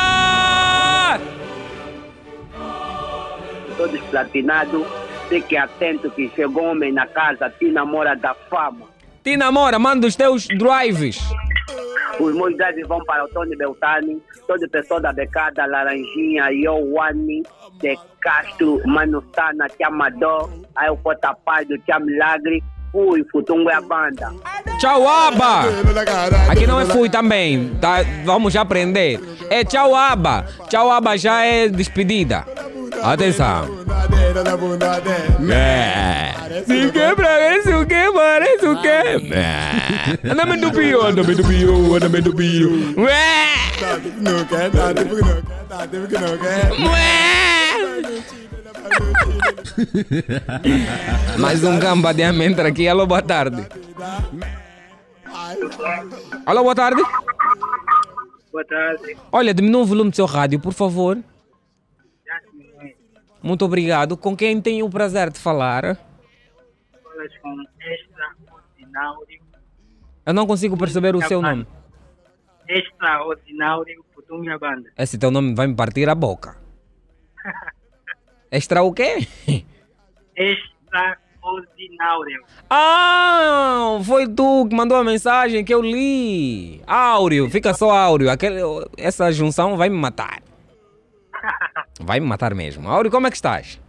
[3.77, 4.85] Tô desplatinado,
[5.29, 8.92] fique atento que chegou homem na casa, te namora da fama.
[9.23, 11.17] Te namora, manda os teus drives.
[12.19, 17.41] Os meus drives vão para o Tony Beltani, toda pessoa da Becada, Laranjinha, Yowane,
[17.79, 22.61] De Castro, Mano Sana, Tia Amador, aí o Cota Paz do Tia Milagre,
[22.93, 24.31] fui, Futungo é a banda.
[24.79, 25.63] Tchau, Aba!
[26.49, 28.05] Aqui não é fui também, tá?
[28.23, 29.19] Vamos já aprender.
[29.49, 30.45] É tchau, Aba.
[30.69, 32.45] Tchau, Aba já é despedida.
[33.01, 33.67] Atenção.
[35.51, 36.33] É.
[36.65, 40.29] Se quebra esse o que, parece o que?
[40.29, 42.95] Anda-me do pio, anda-me do pio, anda-me do pio.
[51.39, 52.87] Mais um gamba de amêndoa aqui.
[52.87, 53.67] Alô, boa tarde.
[56.45, 57.01] Alô, boa tarde.
[58.51, 59.17] Boa tarde.
[59.31, 61.17] Olha, diminua o volume do seu rádio, por favor.
[63.41, 64.15] Muito obrigado.
[64.15, 65.97] Com quem tenho o prazer de falar?
[67.03, 69.43] Falas com extraordinário.
[70.25, 71.67] Eu não consigo perceber o seu nome.
[72.67, 74.89] Extraordinário Putunga Banda.
[74.97, 76.62] Esse teu nome vai me partir a boca.
[78.53, 79.27] Extra o quê?
[80.37, 82.45] Extraordinário.
[82.69, 86.79] Ah, foi tu que mandou a mensagem que eu li.
[86.85, 88.29] Áureo, fica só Áureo.
[88.29, 88.59] Aquele,
[88.95, 90.43] essa junção vai me matar.
[91.99, 92.87] Vai me matar mesmo.
[92.87, 93.81] Áureo, como é que estás?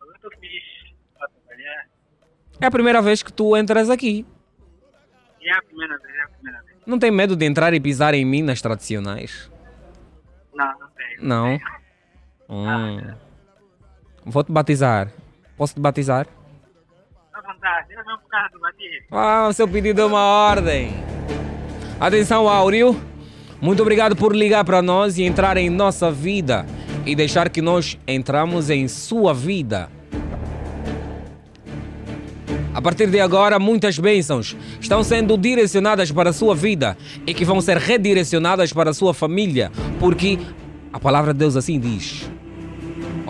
[0.00, 1.86] Eu trabalhar.
[2.60, 4.26] É a primeira vez que tu entras aqui.
[5.42, 6.78] É a primeira vez, é a primeira vez.
[6.86, 9.50] Não tem medo de entrar e pisar em minas tradicionais?
[10.54, 11.22] Não, não tenho.
[11.22, 11.60] Não.
[12.48, 12.98] Hum.
[12.98, 13.27] Vou
[14.44, 15.12] te batizar.
[15.56, 16.26] Posso te batizar?
[17.32, 19.06] À vontade, eu não por causa do batismo.
[19.10, 20.92] Ah, o seu pedido é uma ordem.
[22.00, 23.00] Atenção, Áureo.
[23.60, 26.64] Muito obrigado por ligar para nós e entrar em nossa vida
[27.04, 29.88] e deixar que nós entramos em sua vida.
[32.72, 37.44] A partir de agora, muitas bênçãos estão sendo direcionadas para a sua vida e que
[37.44, 40.38] vão ser redirecionadas para a sua família, porque
[40.92, 42.30] a palavra de Deus assim diz: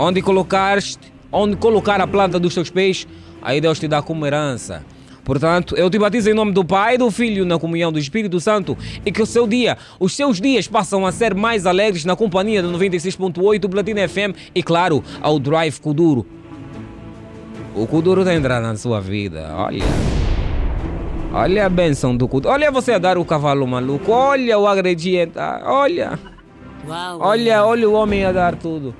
[0.00, 3.04] Onde colocaste, onde colocar a planta dos teus pés,
[3.42, 4.84] aí Deus te dá como herança.
[5.24, 8.78] Portanto, eu te batizo em nome do Pai, do Filho, na comunhão do Espírito Santo
[9.04, 12.62] e que o seu dia, os seus dias passam a ser mais alegres na companhia
[12.62, 16.24] do 96.8 Platina FM e, claro, ao Drive Kuduro.
[17.74, 19.84] O Kuduro está entrando na sua vida, olha.
[21.32, 22.54] Olha a benção do Kuduro.
[22.54, 24.12] Olha você a dar o cavalo maluco.
[24.12, 25.28] Olha o agredir.
[25.28, 25.60] tá?
[25.66, 26.18] Olha.
[27.20, 28.94] Olha, olha o homem a dar tudo.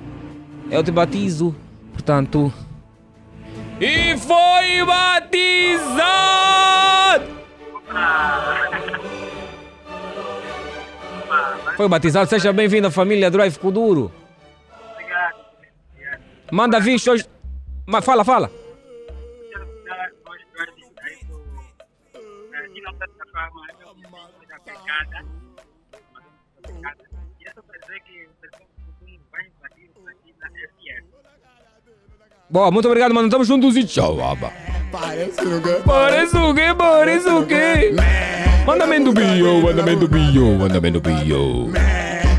[0.71, 1.55] Eu te batizo,
[1.93, 2.53] portanto.
[3.81, 6.09] E foi batizado!
[11.75, 14.11] Foi batizado, seja bem-vindo à família Drive Kuduro.
[14.93, 15.37] Obrigado.
[16.51, 17.25] Manda visto hoje.
[17.87, 18.51] Mas fala, fala.
[32.49, 33.29] Boa, muito obrigado, mano.
[33.29, 34.51] Tamo juntos e tchau, aba.
[34.91, 35.81] Parece o quê?
[35.85, 36.75] Parece o quê?
[36.75, 37.95] Parece o quê?
[38.65, 41.71] Manda-me do bio, manda-me do bio, manda-me do bio.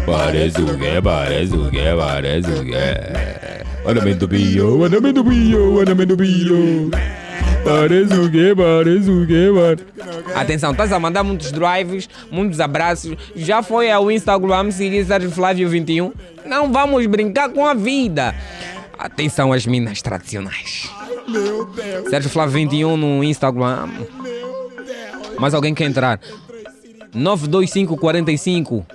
[0.04, 1.00] Parece o quê?
[1.02, 1.84] Parece o quê?
[1.96, 3.84] Parece o quê?
[3.84, 6.90] Manda-me do bio, manda-me do bio, manda-me do bio.
[7.64, 8.54] Parece o quê?
[8.56, 9.48] Parece o quê?
[10.34, 13.16] Atenção, estás a mandar muitos drives, muitos abraços.
[13.34, 16.12] Já foi ao Instagram seguir Sérgio Flávio 21?
[16.46, 18.34] Não vamos brincar com a vida.
[18.98, 20.90] Atenção às minas tradicionais.
[22.08, 23.88] Sérgio Flávio 21 no Instagram.
[25.38, 26.20] Mais alguém quer entrar?
[27.14, 28.86] 925 45.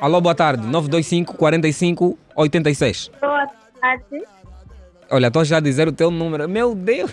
[0.00, 0.66] Alô, boa tarde.
[0.66, 3.10] 925 45 86.
[3.20, 3.46] Boa
[3.80, 4.24] tarde.
[5.12, 6.48] Olha, estou já a dizer o teu número.
[6.48, 7.12] Meu Deus.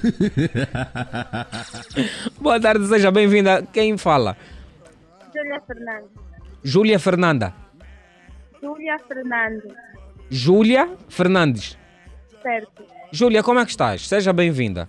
[2.40, 3.66] Boa tarde, seja bem-vinda.
[3.72, 4.36] Quem fala?
[5.34, 6.10] Júlia Fernandes.
[6.62, 7.52] Júlia Fernanda.
[8.62, 9.72] Júlia Fernandes.
[10.30, 11.76] Júlia Fernandes.
[12.40, 12.84] Certo.
[13.10, 14.06] Júlia, como é que estás?
[14.06, 14.88] Seja bem-vinda.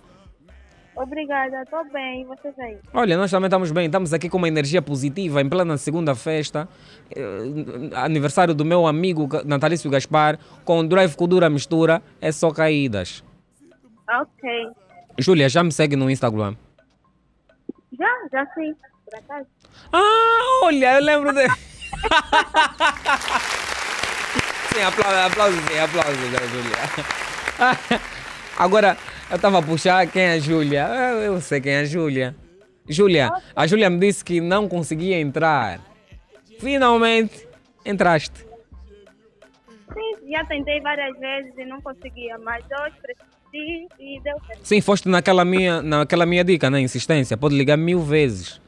[0.94, 2.22] Obrigada, estou bem.
[2.22, 2.78] E vocês aí?
[2.92, 6.68] Olha, nós também estamos bem, estamos aqui com uma energia positiva em plena segunda festa,
[7.14, 13.24] eh, aniversário do meu amigo Natalício Gaspar, com Drive Kudura Mistura, é só caídas.
[14.08, 14.68] Ok.
[15.18, 16.54] Júlia, já me segue no Instagram.
[17.98, 18.74] Já, já sim.
[19.04, 19.46] Por acaso.
[19.92, 21.48] Ah, olha, eu lembro de...
[24.74, 26.76] sim, aplausos, aplausos, aplausos, né, Júlia.
[28.58, 28.96] Agora,
[29.32, 30.86] eu estava a puxar quem é a Júlia.
[31.24, 32.34] Eu, sei quem é a Júlia.
[32.88, 35.80] Júlia, a Júlia me disse que não conseguia entrar.
[36.60, 37.48] Finalmente,
[37.84, 38.44] entraste.
[39.92, 44.60] Sim, já tentei várias vezes e não conseguia, mas hoje preciso e deu certo.
[44.64, 47.36] Sim, foste naquela minha, naquela minha dica, na insistência.
[47.36, 48.60] Pode ligar mil vezes.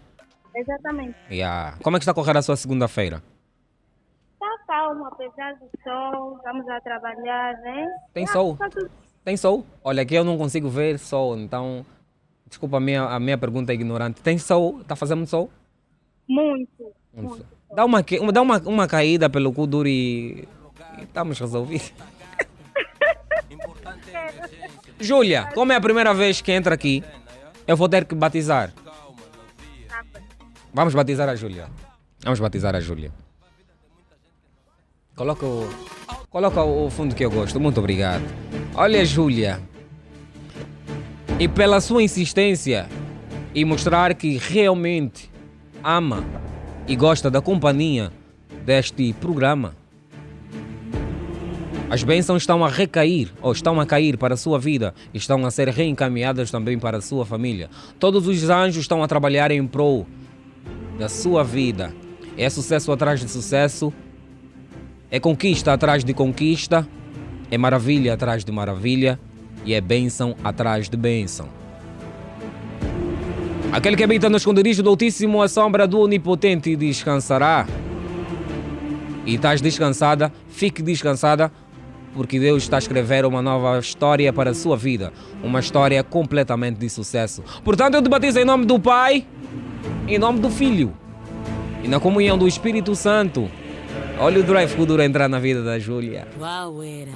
[0.57, 1.15] Exatamente.
[1.31, 1.77] Yeah.
[1.83, 3.23] Como é que está a correr a sua segunda-feira?
[4.39, 7.87] Tá calmo, apesar do sol, vamos a trabalhar, né?
[8.13, 8.57] Tem Ah, sol?
[8.57, 8.91] tá tudo-
[9.25, 9.65] Tem sol?
[9.83, 11.85] Olha, aqui eu não consigo ver sol, então.
[12.47, 14.21] Desculpa a minha, a minha pergunta ignorante.
[14.21, 14.81] Tem sol?
[14.83, 15.51] Está fazendo sol?
[16.29, 17.47] Muito, muito.
[17.75, 20.47] Dá uma, uma- dá uma, uma caída pelo cu duro e.
[20.99, 21.93] e estamos resolvidos.
[25.01, 27.03] Júlia, como é a primeira vez que entra aqui,
[27.67, 28.73] eu vou ter que batizar.
[30.73, 31.69] Vamos batizar a Júlia.
[32.23, 33.13] Vamos batizar a Júlia.
[35.17, 35.69] Coloca o,
[36.31, 37.61] coloca o fundo que eu gosto.
[37.61, 38.23] Muito obrigado.
[38.77, 39.61] Olha, Júlia.
[41.39, 42.89] E pela sua insistência
[43.55, 45.31] e mostrar que realmente
[45.83, 46.25] ama
[46.89, 48.11] e gosta da companhia
[48.67, 49.77] deste programa.
[51.89, 55.53] As bênçãos estão a recair ou estão a cair para a sua vida estão a
[55.53, 57.71] ser reencaminhadas também para a sua família.
[58.01, 60.05] Todos os anjos estão a trabalhar em prol
[60.99, 61.95] da sua vida.
[62.37, 63.93] É sucesso atrás de sucesso,
[65.13, 66.85] é conquista atrás de conquista,
[67.51, 69.19] é maravilha atrás de maravilha
[69.65, 71.49] e é bênção atrás de bênção.
[73.73, 77.67] Aquele que habita no esconderijo do Altíssimo, a sombra do Onipotente descansará.
[79.27, 81.51] E estás descansada, fique descansada,
[82.15, 85.13] porque Deus está a escrever uma nova história para a sua vida.
[85.43, 87.43] Uma história completamente de sucesso.
[87.65, 89.27] Portanto, eu te batizo em nome do Pai,
[90.07, 90.95] em nome do Filho
[91.83, 93.51] e na comunhão do Espírito Santo.
[94.19, 96.27] Olha o drive Kuduro entrar na vida da Júlia.
[96.39, 97.11] Uau, era.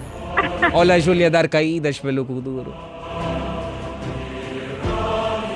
[0.74, 2.74] Olha a Júlia dar caídas pelo Kuduro.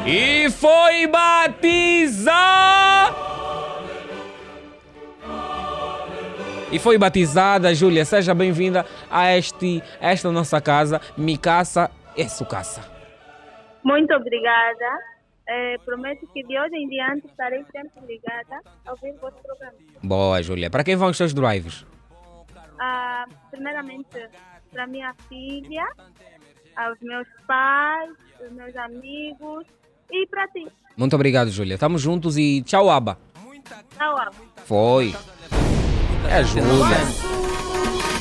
[0.07, 2.33] E foi batizada!
[6.71, 8.05] E foi batizada, Júlia.
[8.05, 11.01] Seja bem-vinda a, este, a esta nossa casa.
[11.17, 12.81] Micasa é sucaça.
[13.85, 15.12] Muito obrigada.
[15.55, 19.75] Eh, prometo que de hoje em diante estarei sempre ligada a ouvir o vosso programa.
[20.03, 20.71] Boa, Júlia.
[20.71, 21.85] Para quem vão os seus drives?
[22.81, 24.07] Ah, primeiramente,
[24.73, 25.87] para minha filha,
[26.75, 29.67] aos meus pais, aos meus amigos
[30.11, 30.67] e para ti.
[30.97, 31.75] Muito obrigado, Júlia.
[31.75, 33.19] Estamos juntos e tchau, Aba.
[33.95, 34.49] Tchau, amo.
[34.65, 35.15] Foi.
[36.31, 36.97] É Júlia.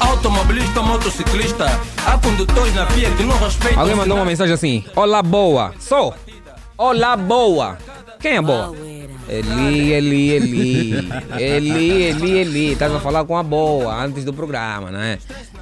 [0.01, 1.65] Automobilista, motociclista,
[2.05, 3.79] há condutores na via que não respeitam.
[3.79, 5.73] Alguém mandou uma mensagem assim: Olá, boa.
[5.79, 6.13] Sou.
[6.81, 7.77] Olá, boa.
[8.19, 8.75] Quem é boa?
[9.29, 11.09] Eli, Eli, Eli.
[11.37, 12.71] Eli, Eli, Eli.
[12.71, 15.19] Estás a falar com a boa antes do programa, né?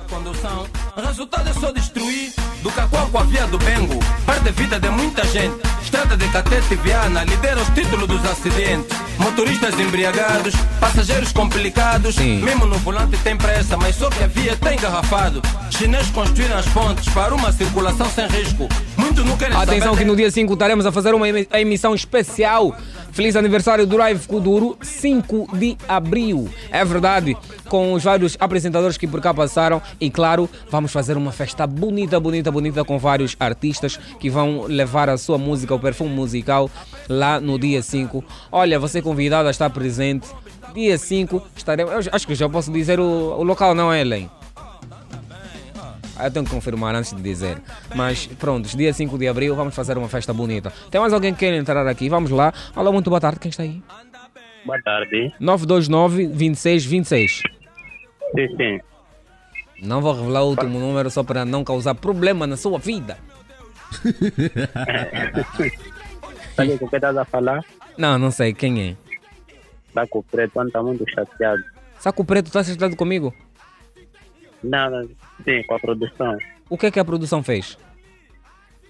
[0.10, 0.66] Condução,
[1.02, 2.34] resultado é só destruir.
[2.62, 5.56] Do Cacoal com a via do Bengo, perde a vida de muita gente.
[5.82, 8.98] Estrada de Catete e Viana lidera os títulos dos acidentes.
[9.18, 12.18] Motoristas embriagados, passageiros complicados.
[12.18, 15.42] Mesmo no volante tem pressa, mas sobre a via tem engarrafado.
[15.72, 18.68] Chineses construíram as pontes para uma circulação sem risco.
[18.98, 22.76] Muitos não querem Atenção saber que no dia 5 estaremos a fazer uma emissão especial.
[23.20, 26.48] Feliz aniversário do Drive Kuduro, 5 de abril.
[26.72, 27.36] É verdade,
[27.68, 29.82] com os vários apresentadores que por cá passaram.
[30.00, 35.10] E claro, vamos fazer uma festa bonita, bonita, bonita com vários artistas que vão levar
[35.10, 36.72] a sua música, o perfume musical
[37.10, 38.24] lá no dia 5.
[38.50, 40.30] Olha, você convidado a estar presente.
[40.74, 42.08] Dia 5 estaremos.
[42.10, 44.30] Acho que já posso dizer o, o local, não é, Helen?
[46.20, 47.58] Ah, Eu tenho que confirmar antes de dizer.
[47.96, 50.72] Mas pronto, dia 5 de abril vamos fazer uma festa bonita.
[50.92, 52.10] Tem mais alguém que quer entrar aqui?
[52.10, 52.54] Vamos lá.
[52.76, 53.40] Alô, muito boa tarde.
[53.40, 53.82] Quem está aí?
[54.66, 55.34] Boa tarde.
[55.40, 57.32] 929 26 26.
[58.36, 58.80] Sim, sim.
[59.82, 63.18] Não vou revelar o último número só para não causar problema na sua vida.
[66.56, 67.64] Sabe com o que estás a falar?
[67.98, 68.54] Não, não sei.
[68.54, 68.98] Quem é?
[69.94, 71.64] Saco Preto, está muito chateado.
[71.98, 73.34] Saco Preto, está chateado comigo?
[74.64, 75.08] Não,
[75.44, 76.38] sim, com a produção.
[76.70, 77.78] O que é que a produção fez?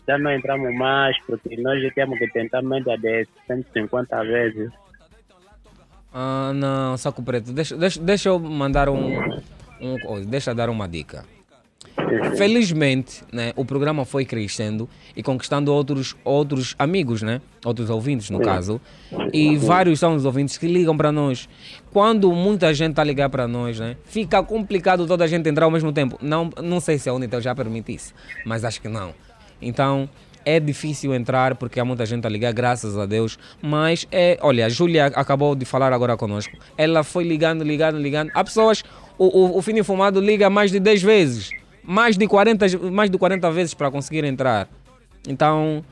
[0.10, 4.72] já não entramos mais, porque nós já temos que tentar média de 150 vezes.
[6.12, 7.54] Ah, não, saco preto.
[7.54, 9.20] Deixa, deixa, deixa eu mandar um,
[9.80, 11.24] um Deixa eu dar uma dica.
[12.38, 17.42] Felizmente, né, o programa foi crescendo e conquistando outros, outros amigos, né?
[17.66, 18.44] Outros ouvintes, no Sim.
[18.44, 18.82] caso.
[19.34, 21.50] E vários são os ouvintes que ligam para nós.
[21.92, 23.98] Quando muita gente está a ligar para nós, né?
[24.06, 26.18] Fica complicado toda a gente entrar ao mesmo tempo.
[26.22, 28.14] Não, não sei se a Unitel já permite isso,
[28.46, 29.14] mas acho que não.
[29.62, 30.10] Então,
[30.46, 33.38] é difícil entrar porque há muita gente a ligar, graças a Deus.
[33.62, 36.58] Mas é, olha, a Júlia acabou de falar agora conosco.
[36.78, 38.32] Ela foi ligando, ligando, ligando.
[38.34, 38.84] Há pessoas,
[39.18, 41.50] o, o, o Fino Fumado liga mais de 10 vezes,
[41.90, 44.68] mais de 40, mais de 40 vezes para conseguir entrar.
[45.28, 45.84] Então,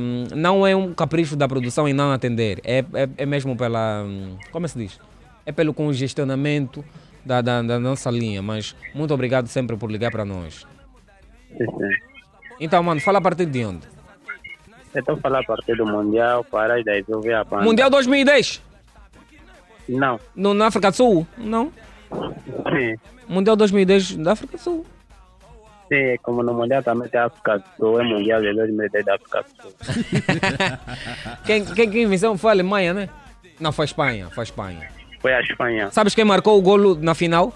[0.00, 2.60] hum, não é um capricho da produção em não atender.
[2.62, 4.04] É, é, é mesmo pela.
[4.52, 5.00] Como se diz?
[5.44, 6.84] É pelo congestionamento
[7.24, 8.40] da, da, da nossa linha.
[8.40, 10.64] Mas muito obrigado sempre por ligar para nós.
[11.50, 12.14] Sim, sim.
[12.60, 13.94] Então, mano, fala a partir de onde?
[14.94, 17.64] Então falar a partir do Mundial, para daí eu ver a banda.
[17.64, 18.62] Mundial 2010?
[19.88, 20.20] Não.
[20.36, 21.26] No, na África do Sul?
[21.36, 21.72] Não.
[22.72, 22.96] Sim.
[23.28, 24.86] Mundial 2010 da África do Sul.
[25.88, 29.42] Sim, como no Mundial também tem África do Sul, é Mundial de 2010 da África
[29.42, 29.72] do Sul.
[31.44, 33.08] Quem, quem, quem venceu foi a Alemanha, né?
[33.60, 34.28] Não, foi a Espanha.
[34.30, 34.88] Foi a Espanha.
[35.20, 35.90] Foi a Espanha.
[35.90, 37.52] Sabes quem marcou o golo na final?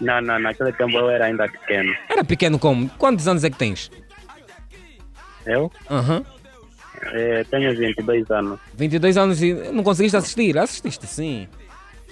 [0.00, 1.94] Não, não, naquele tempo eu era ainda pequeno.
[2.08, 2.88] Era pequeno como?
[2.98, 3.90] Quantos anos é que tens?
[5.46, 5.70] Eu?
[5.90, 6.24] Aham.
[7.12, 8.60] Eh, tenho 22 anos.
[8.74, 10.58] 22 anos e não conseguiste assistir?
[10.58, 11.48] Assististe sim.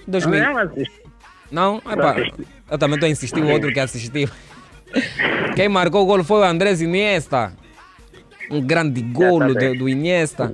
[0.07, 0.39] 2000.
[0.39, 1.04] Não assisti.
[1.51, 1.77] Não?
[1.77, 2.15] Epá,
[2.69, 4.29] eu também estou a insistir, o outro que assistiu.
[5.55, 7.53] Quem marcou o golo foi o Andrés Iniesta.
[8.49, 10.53] Um grande golo tá de- do Iniesta.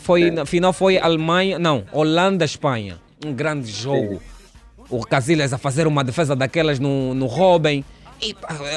[0.00, 2.98] Foi, na final foi Alemanha, não, Holanda-Espanha.
[3.24, 4.20] Um grande jogo.
[4.90, 7.82] O Casillas a fazer uma defesa daquelas no, no Robin.
[8.20, 8.34] E,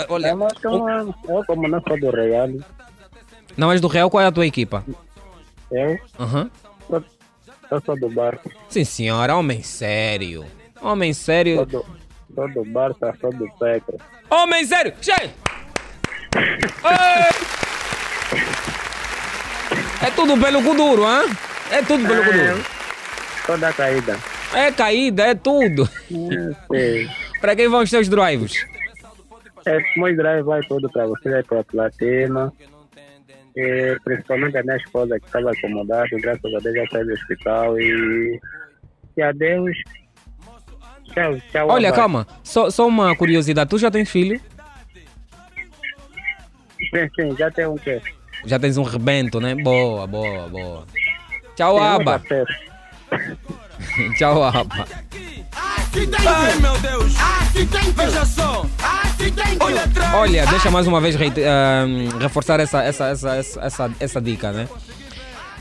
[0.10, 2.50] olha, Mas como, eu como não sou do Real,
[3.58, 4.84] não és do Real, qual é a tua equipa?
[5.72, 6.50] eu Aham.
[6.88, 7.04] sou,
[7.72, 8.50] eu sou do Barça.
[8.70, 10.46] Sim, senhora, homem sério.
[10.82, 11.56] Homem sério.
[11.58, 11.86] Sou do,
[12.34, 13.98] sou do Barça, sou do Petro.
[14.30, 14.94] Homem sério!
[15.02, 15.32] Cheio!
[20.06, 21.24] É tudo pelo duro, hã?
[21.72, 22.66] É tudo pelo cu duro.
[23.46, 24.18] Toda caída.
[24.54, 25.86] É caída, é tudo.
[26.08, 27.10] Sim.
[27.42, 28.66] Pra quem vão os teus drives?
[29.66, 32.54] É, meu drive vai tudo para você, vai para Platina.
[33.56, 37.80] E principalmente a minha esposa que estava acomodada, graças a Deus já saiu do hospital
[37.80, 38.40] e.
[39.18, 39.78] E adeus.
[41.18, 41.68] Tchau, tchau.
[41.70, 41.96] Olha, abraço.
[41.96, 42.28] calma.
[42.44, 43.68] Só, só uma curiosidade.
[43.68, 44.40] Tu já tens filho?
[46.80, 48.00] Sim, sim, já tem um quê?
[48.46, 49.56] Já tens um rebento, né?
[49.56, 50.86] Boa, boa, boa.
[51.56, 52.22] Tchau, Aba.
[54.16, 54.88] Tchau, Aba.
[56.28, 57.14] Ai meu Deus!
[57.96, 58.64] Veja só!
[59.60, 60.14] Olha atrás!
[60.14, 64.70] Olha, deixa mais uma vez ahm, reforçar essa, essa, essa, essa, essa, essa dica, né?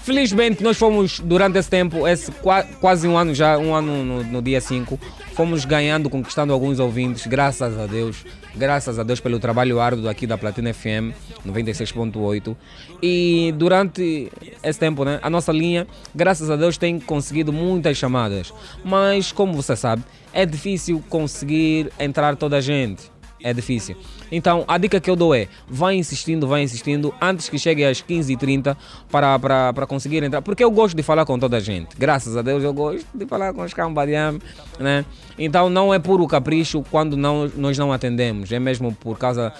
[0.02, 4.22] Felizmente nós fomos, durante esse tempo, esse qua- quase um ano já, um ano no,
[4.24, 5.00] no dia 5,
[5.36, 8.24] fomos ganhando, conquistando alguns ouvintes, graças a Deus.
[8.54, 11.12] Graças a Deus pelo trabalho árduo aqui da Platina FM
[11.46, 12.56] 96.8.
[13.02, 14.32] E durante
[14.62, 18.50] esse tempo, né, a nossa linha, graças a Deus, tem conseguido muitas chamadas.
[18.82, 23.14] Mas, como você sabe, é difícil conseguir entrar toda a gente.
[23.46, 23.94] É difícil.
[24.32, 28.02] Então, a dica que eu dou é: vai insistindo, vai insistindo, antes que chegue às
[28.02, 28.76] 15h30
[29.08, 30.42] para, para, para conseguir entrar.
[30.42, 31.96] Porque eu gosto de falar com toda a gente.
[31.96, 34.40] Graças a Deus, eu gosto de falar com os cambadiam,
[34.80, 35.04] né?
[35.38, 38.50] Então, não é puro capricho quando não, nós não atendemos.
[38.50, 39.52] É mesmo por causa.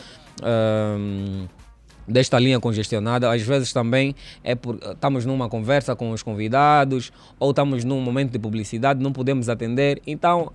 [2.09, 7.51] desta linha congestionada, às vezes também é por estamos numa conversa com os convidados ou
[7.51, 10.53] estamos num momento de publicidade, não podemos atender, então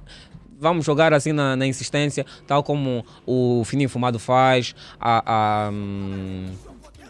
[0.61, 6.45] vamos jogar assim na, na insistência, tal como o Fininho Fumado faz, a, a, hum,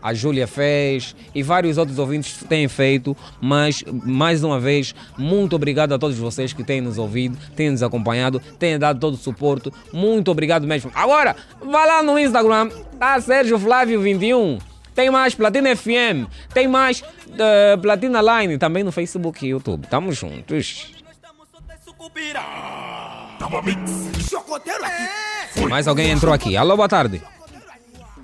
[0.01, 5.93] a Júlia fez e vários outros ouvintes têm feito, mas mais uma vez, muito obrigado
[5.93, 9.69] a todos vocês que têm nos ouvido, têm nos acompanhado, têm dado todo o suporte,
[9.91, 10.89] muito obrigado mesmo.
[10.95, 14.59] Agora, vá lá no Instagram, tá Sérgio Flávio 21.
[14.95, 17.01] Tem mais Platina FM, tem mais
[17.37, 19.87] eh, Platina Line, também no Facebook e YouTube.
[19.87, 20.91] Tamo juntos.
[22.01, 22.39] Chocoteiro
[23.45, 23.75] aqui!
[25.69, 26.55] Mais alguém entrou aqui.
[26.57, 27.21] Alô, boa tarde.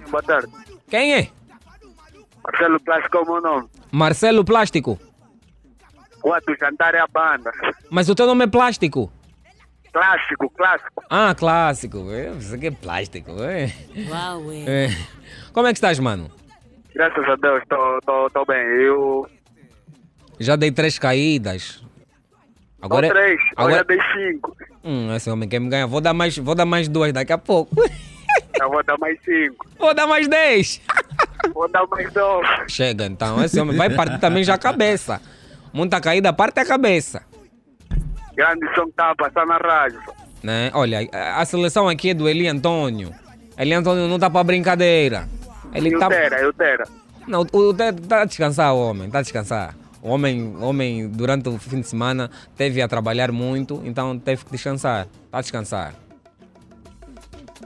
[0.09, 0.47] Boa tarde.
[0.89, 1.30] Quem é?
[2.43, 3.70] Marcelo Plástico é o meu nome.
[3.91, 4.99] Marcelo Plástico.
[6.24, 7.51] Rua do Jantar é a banda.
[7.89, 9.11] Mas o teu nome é Plástico.
[9.91, 11.03] Clássico, clássico.
[11.09, 12.11] Ah, clássico.
[12.11, 13.32] É, Você que é plástico.
[13.41, 13.72] É.
[14.09, 14.89] Uau, É.
[15.51, 16.30] Como é que estás, mano?
[16.93, 18.57] Graças a Deus, estou bem.
[18.59, 19.28] Eu.
[20.39, 21.84] Já dei três caídas.
[22.82, 23.75] Agora, Ou três, agora...
[23.78, 24.55] já dei cinco.
[24.84, 25.88] Hum, esse homem quer me ganhar.
[25.88, 27.75] Vou dar mais, vou dar mais duas daqui a pouco.
[28.61, 29.65] Eu vou dar mais 5.
[29.78, 30.82] Vou dar mais 10.
[31.53, 32.47] Vou dar mais 2.
[32.67, 35.21] Chega então, esse homem vai partir também já a cabeça.
[35.71, 37.21] Muita caída, parte a cabeça.
[38.36, 39.99] Grande som a passar na rádio.
[40.41, 40.71] Né?
[40.73, 43.11] Olha, a- seleção aqui é do Eli Antônio.
[43.57, 45.28] Eli Antônio não tá pra brincadeira.
[45.73, 46.07] Ele E o tá.
[46.09, 46.84] Tera, e o Tera.
[47.28, 49.75] Não, o Tera tá a descansar, o homem, tá a descansar.
[50.01, 54.51] O homem, homem, durante o fim de semana, teve a trabalhar muito, então teve que
[54.51, 55.07] descansar.
[55.31, 55.93] Tá a descansar.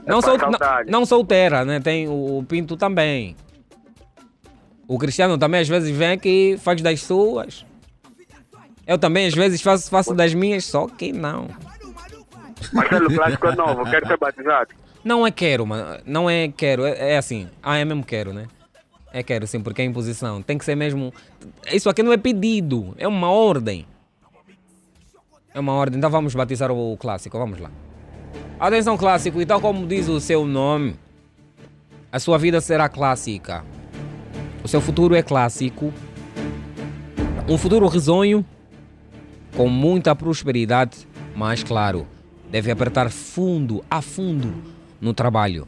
[0.06, 0.58] Não Epá, sou, não,
[0.88, 1.78] não sou o Tera, né?
[1.78, 3.36] Tem o, o Pinto também.
[4.88, 7.64] O Cristiano também às vezes vem aqui, faz das suas.
[8.86, 11.48] Eu também às vezes faço, faço das minhas, só que não.
[12.72, 14.74] Marcelo Clássico é novo, quero ser batizado.
[15.04, 16.00] Não é quero, mano.
[16.06, 16.84] Não é quero.
[16.84, 17.48] É, é assim.
[17.62, 18.46] Ah, é mesmo quero, né?
[19.12, 20.40] É quero, sim, porque é imposição.
[20.40, 21.12] Tem que ser mesmo.
[21.70, 22.94] Isso aqui não é pedido.
[22.96, 23.86] É uma ordem.
[25.54, 25.98] É uma ordem.
[25.98, 27.38] Então vamos batizar o clássico.
[27.38, 27.70] Vamos lá.
[28.58, 29.40] Atenção, clássico.
[29.40, 30.96] E tal como diz o seu nome,
[32.10, 33.64] a sua vida será clássica.
[34.64, 35.92] O seu futuro é clássico.
[37.48, 38.46] Um futuro risonho,
[39.56, 42.06] com muita prosperidade, mas claro,
[42.50, 44.54] deve apertar fundo, a fundo,
[45.00, 45.66] no trabalho.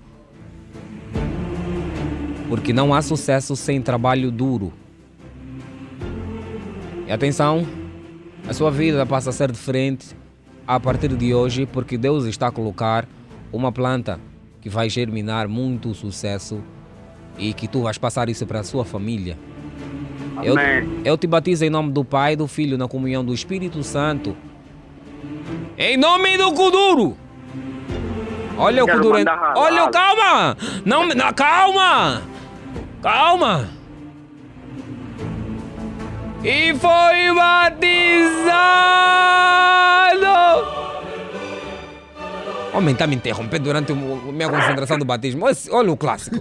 [2.54, 4.72] Porque não há sucesso sem trabalho duro.
[7.04, 7.66] E atenção,
[8.48, 10.14] a sua vida passa a ser diferente
[10.64, 13.08] a partir de hoje, porque Deus está a colocar
[13.52, 14.20] uma planta
[14.60, 16.62] que vai germinar muito sucesso
[17.36, 19.36] e que tu vais passar isso para a sua família.
[20.40, 20.54] Eu,
[21.04, 24.36] eu te batizo em nome do Pai, do Filho, na comunhão do Espírito Santo.
[25.76, 27.16] Em nome do Kuduro!
[28.56, 29.18] Olha o Kuduro.
[29.56, 30.56] Olha, calma!
[30.84, 32.33] Não, não, calma!
[33.04, 33.68] Calma!
[36.42, 38.64] E foi batizado!
[42.72, 45.44] Homem, tá me interrompendo durante a minha concentração do batismo.
[45.70, 46.36] Olha o clássico.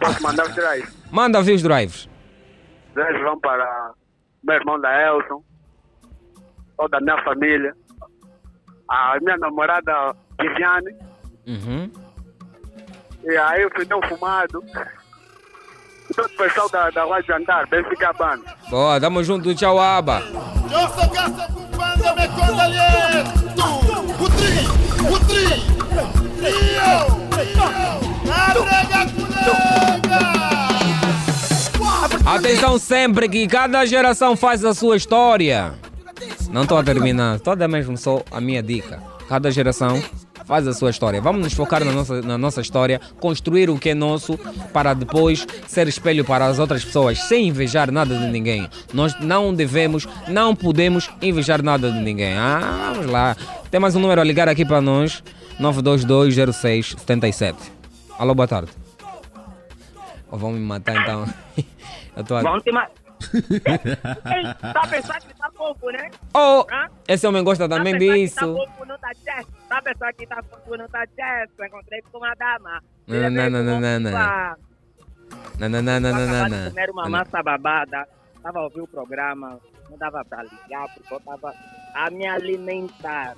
[0.00, 0.96] Posso mandar os drives?
[1.12, 2.08] Manda ver os drives.
[2.94, 3.92] Drives vão para
[4.42, 5.44] meu irmão da Elson,
[6.76, 7.72] toda a minha família,
[8.88, 10.92] a minha namorada Viviane,
[11.46, 11.88] Uhum.
[13.24, 14.62] e aí o pneu fumado,
[16.14, 18.40] todo o pessoal da, da Rua Jantar, Benfica Band.
[18.68, 20.22] Boa, tamo junto, tchau, Aba.
[20.70, 22.78] Eu sou Gasta Kupanga, me conta ali.
[23.56, 23.62] Tu,
[24.24, 24.66] o tri,
[25.08, 25.46] o tri.
[26.42, 26.44] E
[26.76, 27.20] eu,
[28.32, 30.20] arrega colega.
[32.26, 35.74] Atenção sempre que cada geração faz a sua história.
[36.50, 39.02] Não estou a terminar, estou a dar mesmo só a minha dica.
[39.28, 40.02] Cada geração
[40.50, 41.20] faz a sua história.
[41.20, 44.36] Vamos nos focar na nossa, na nossa história, construir o que é nosso
[44.72, 48.68] para depois ser espelho para as outras pessoas, sem invejar nada de ninguém.
[48.92, 52.34] Nós não devemos, não podemos invejar nada de ninguém.
[52.36, 53.36] Ah, vamos lá.
[53.70, 55.22] Tem mais um número a ligar aqui para nós:
[55.60, 57.54] 9220677.
[58.18, 58.72] Alô, boa tarde.
[60.32, 61.32] Ou vão me matar então?
[62.16, 62.34] Eu tô.
[64.72, 66.10] Tá pensando que tá fofo, né?
[66.34, 66.88] Oh, Hã?
[67.06, 68.34] esse homem gosta também tá disso.
[68.34, 69.52] Que tá fofo, não tá certo.
[69.68, 71.64] Tá pensando que tá fofo, não tá certo.
[71.64, 72.82] Encontrei com uma dama.
[73.06, 74.10] Não, não, não, não, não, não.
[75.58, 76.70] Não, não, não, não, não, não, não.
[76.70, 78.08] comer uma massa babada.
[78.42, 79.60] Tava a ouvir o programa.
[79.90, 81.52] Não dava pra ligar, porque eu tava
[81.94, 83.36] a me alimentar.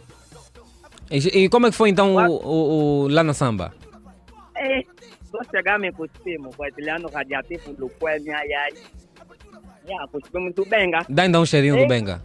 [1.11, 3.75] E, e como é que foi então o, o- o- lá na samba?
[4.57, 4.87] Ei,
[5.31, 8.73] vou chegar me cuspimos, coelhando radiativo do coelho, ai, ai.
[9.87, 11.05] Já, cuspimos do benga.
[11.09, 12.23] Dá então um cheirinho do Ei, Benga.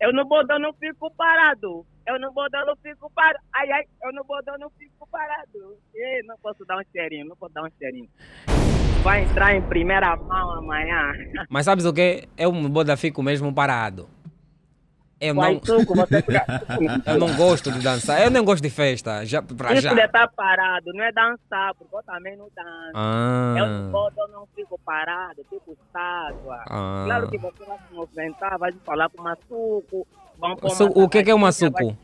[0.00, 1.84] Eu no bodão não fico parado.
[2.06, 3.38] Eu no bodão não fico parado.
[3.54, 5.76] Ai, ai, eu no bodão não fico parado.
[5.94, 8.08] Ei, não posso dar um cheirinho, não posso dar um cheirinho.
[9.02, 11.12] Vai entrar em primeira mão amanhã.
[11.48, 12.28] Mas sabes o que?
[12.36, 14.08] Eu no boda fico mesmo parado.
[15.20, 15.42] Eu não,
[17.06, 18.22] eu não gosto de dançar.
[18.22, 19.24] Eu nem gosto de festa.
[19.24, 19.92] Já, pra Isso já.
[19.94, 22.92] de estar parado não é dançar, porque eu também não danço.
[22.94, 23.54] Ah.
[23.58, 26.62] Eu bodão não fico parado, fico estátua.
[26.68, 27.02] Ah.
[27.06, 30.06] Claro que você vai se movimentar, vai falar com o maçuco.
[30.38, 31.84] Vamos uma o que, que é suco?
[31.86, 31.98] vai-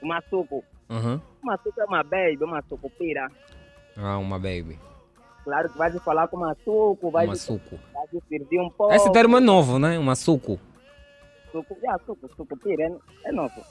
[0.00, 0.64] Uma suco.
[0.88, 1.20] Uhum.
[1.42, 3.28] Uma suco é uma baby, uma sucupira.
[3.96, 4.78] Ah, uma baby.
[5.44, 8.94] Claro que vai se falar com uma suco, vai vai se servir um pouco.
[8.94, 9.98] Esse termo é novo, né?
[9.98, 10.60] Uma suco.
[11.52, 13.62] Suco, já, suco, sucupira, é, é novo.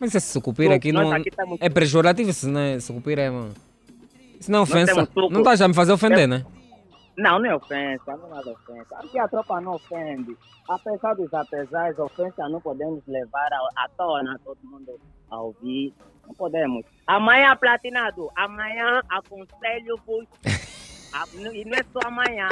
[0.00, 3.50] Mas esse sucupira aqui não aqui estamos- é pejorativo, isso não é sucupira, é uma...
[4.38, 5.08] Isso não é ofensa.
[5.30, 6.46] Não tá já a me fazer ofender, Eu- né?
[7.16, 8.94] Não, não é ofensa, não é nada ofensa.
[8.96, 10.36] Aqui a tropa não ofende.
[10.68, 15.92] Apesar dos apesares, ofensa não podemos levar à tona todo mundo a ouvir.
[16.24, 16.84] Não podemos.
[17.04, 20.26] Amanhã, Platinado, amanhã aconselho-vos,
[21.52, 22.48] e não é só amanhã,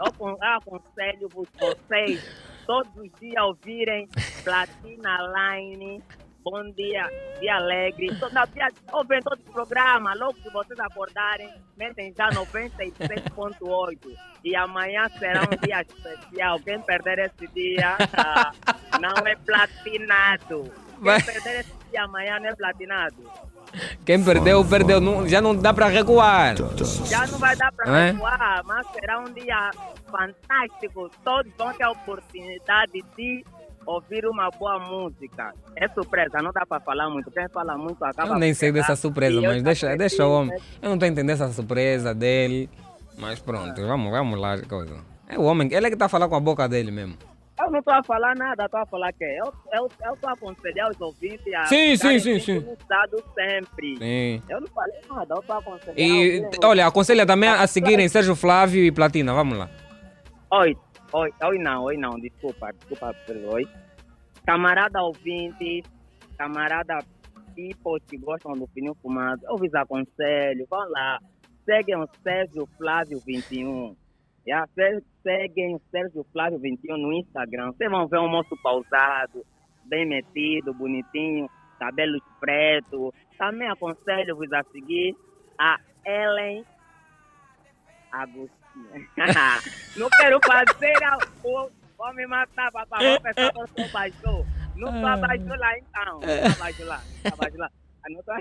[0.00, 2.24] eu aconselho-vos vocês
[2.70, 4.08] todos os dias ouvirem
[4.44, 6.00] Platina Line
[6.44, 7.06] bom dia,
[7.40, 8.14] dia alegre.
[8.16, 14.16] To- não, dia, ouvem todo o programa, logo que vocês acordarem, metem já 96.8.
[14.44, 16.60] E amanhã será um dia especial.
[16.60, 18.52] Quem perder esse dia ah,
[19.00, 20.72] não é platinado.
[21.02, 23.49] Quem perder esse dia amanhã não é platinado.
[24.04, 25.00] Quem perdeu, perdeu.
[25.00, 26.56] Não- já não dá para recuar.
[27.06, 28.10] Já não vai dar para é?
[28.12, 29.70] recuar, mas será um dia
[30.10, 31.10] fantástico.
[31.24, 33.44] Todos vão ter a oportunidade de
[33.86, 35.52] ouvir uma boa música.
[35.76, 37.30] É surpresa, não dá para falar muito.
[37.30, 40.50] Quem fala muito acaba Eu nem sei dessa surpresa, mas deixa, deixa o homem.
[40.50, 40.58] né?
[40.82, 42.68] Eu não estou entendendo essa surpresa dele.
[43.18, 44.58] Mas pronto, vamos, vamos lá.
[44.62, 44.96] Coisa.
[45.28, 47.16] É o homem, ele é que está a falar com a boca dele mesmo.
[47.60, 50.90] Eu não estou a falar nada, estou a falar que eu eu estou a aconselhar
[50.90, 52.76] os ouvintes a Sim, sim, sim, sim.
[53.34, 53.96] sempre.
[53.98, 54.42] Sim.
[54.48, 55.98] Eu não falei nada, eu estou a aconselhar.
[55.98, 59.34] E olha, aconselha também a seguirem Sérgio Flávio e Platina.
[59.34, 59.68] Vamos lá.
[60.52, 60.76] Oi,
[61.12, 63.14] oi, oi não, oi não, desculpa, desculpa
[63.52, 63.66] oi.
[64.46, 65.82] Camarada ouvinte,
[66.38, 66.98] camarada
[67.54, 71.18] people que gostam do fininho fumado, eu vos aconselho, vão lá,
[71.64, 73.94] seguem o Sérgio Flávio 21.
[74.46, 77.72] Já se- seguem o Sérgio Flávio 21 no Instagram.
[77.72, 79.44] Vocês vão ver um moço pausado,
[79.84, 83.12] bem metido, bonitinho, cabelos pretos.
[83.38, 85.14] Também aconselho-vos a seguir
[85.58, 86.64] a Ellen
[88.12, 88.50] Agostinho.
[89.96, 91.18] não quero fazer a...
[91.44, 93.10] o- Vou me matar, papai.
[93.10, 94.46] Vou pensar que eu sou baixo.
[94.74, 96.20] Não sou baixo lá, então.
[96.20, 96.96] Não sou baixo lá.
[97.24, 97.70] Não sou baixo lá.
[98.08, 98.32] Não tô-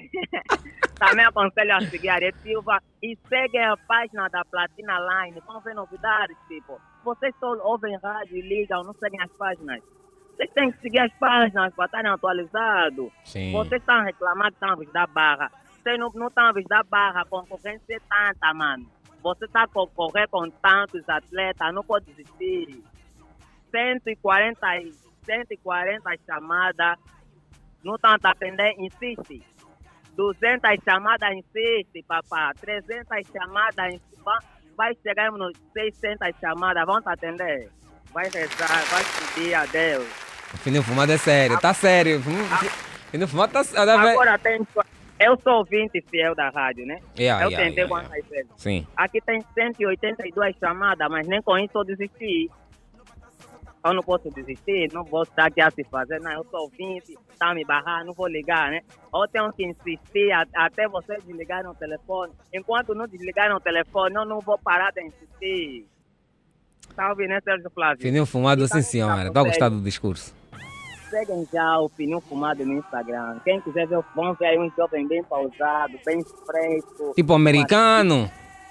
[0.95, 5.39] Também aconselho a seguir a Arete Silva e seguem a página da Platina Line.
[5.45, 6.79] Vão ver novidades, tipo.
[7.03, 9.81] Vocês só ouvem rádio e ligam, não seguem as páginas.
[10.35, 13.11] Vocês têm que seguir as páginas para estarem atualizados.
[13.25, 13.51] Sim.
[13.51, 15.51] Vocês estão reclamando que estão a vos dar barra.
[15.81, 17.21] Vocês não, não estão a vos dar barra.
[17.21, 18.85] A concorrência é tanta, mano.
[19.21, 22.81] Você está a concorrer com tantos atletas, não pode desistir.
[23.71, 24.93] 140, e-
[25.25, 26.97] 140 chamadas,
[27.83, 29.41] não a atender, insiste.
[30.15, 32.51] 200 chamadas, insiste, papá.
[32.59, 34.23] 300 chamadas, insiste.
[34.23, 34.39] Va-
[34.75, 37.69] Vai chegar nos 600 chamadas, vão te atender.
[38.13, 39.03] Vai rezar, vai
[39.35, 40.07] pedir a Deus.
[40.53, 42.21] O Fininho Fumado é sério, tá sério.
[43.11, 43.91] Fininho Fumado tá sério.
[43.91, 44.65] Agora tem.
[45.19, 47.01] Eu sou ouvinte fiel da rádio, né?
[47.19, 48.49] Yeah, eu yeah, tentei yeah, quantas vezes.
[48.55, 48.87] Sim.
[48.95, 52.49] Aqui tem 182 chamadas, mas nem com isso eu desisti.
[53.85, 56.31] Eu não posso desistir, não vou estar aqui a se fazer, não.
[56.31, 58.81] Eu sou ouvinte, tá me barrar, não vou ligar, né?
[59.13, 62.33] Eu tenho que insistir a- até vocês desligarem o telefone.
[62.53, 65.85] Enquanto não desligarem o telefone, eu não vou parar de insistir.
[66.95, 68.01] Tá ouvindo, né, Sérgio Flávio?
[68.01, 69.31] Fininho Fumado, sim senhora.
[69.31, 70.35] Tá a gostar do discurso.
[71.09, 73.39] Seguem já o Pneu Fumado no Instagram.
[73.43, 77.13] Quem quiser ver, vão ver aí um jovem bem pausado, bem fresco.
[77.15, 78.29] Tipo americano.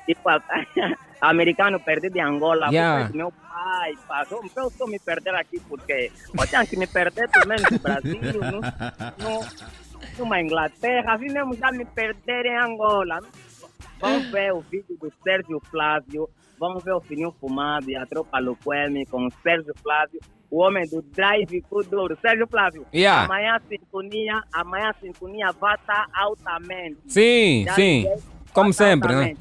[0.09, 0.31] Tipo,
[1.21, 2.69] americano perdido de Angola.
[2.69, 3.11] Yeah.
[3.13, 4.43] Meu pai passou.
[4.57, 8.61] Eu só me perder aqui porque eu tinha que me perder menos no Brasil, no,
[9.23, 9.47] no,
[10.19, 11.13] numa Inglaterra.
[11.13, 13.21] Assim mesmo já me perder em Angola.
[14.01, 16.27] Vamos ver o vídeo do Sérgio Flávio.
[16.59, 20.19] Vamos ver o Fininho Fumado e a tropa Luquemi com o Sérgio Flávio,
[20.51, 22.19] o homem do Drive Kuduro.
[22.21, 23.27] Sérgio Flávio, Yeah.
[23.27, 26.97] amanhã a sintonia, amanhã a sintonia vai estar altamente.
[27.07, 28.07] Sim, Já sim.
[28.53, 29.37] Como sempre, né?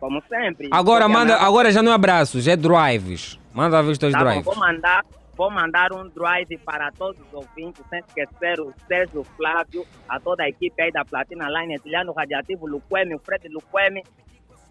[0.00, 0.68] Como sempre.
[0.70, 3.38] Agora manda, agora já não é abraços, é drives.
[3.52, 4.44] Manda ver os teus Tá bom, drives.
[4.44, 9.86] vou mandar, vou mandar um drive para todos os ouvintes, sem esquecer o Sérgio Flávio,
[10.08, 14.02] a toda a equipe aí da Platina Line, Etiliano Radiativo, Luquemi, o Fred Luquemi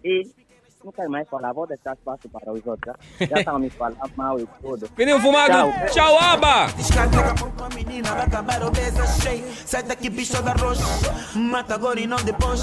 [0.04, 0.22] e
[0.84, 2.94] não quero mais falar, vou deixar espaço para os outros.
[3.20, 4.88] Já Já estão me falando mal e tudo.
[4.94, 6.66] Fininho Fumado, tchau, aba!
[6.66, 9.44] A menina vai acabar obesa, cheia.
[9.64, 10.82] Sai daqui, bicho da rocha.
[11.34, 12.62] Mata agora e não depois.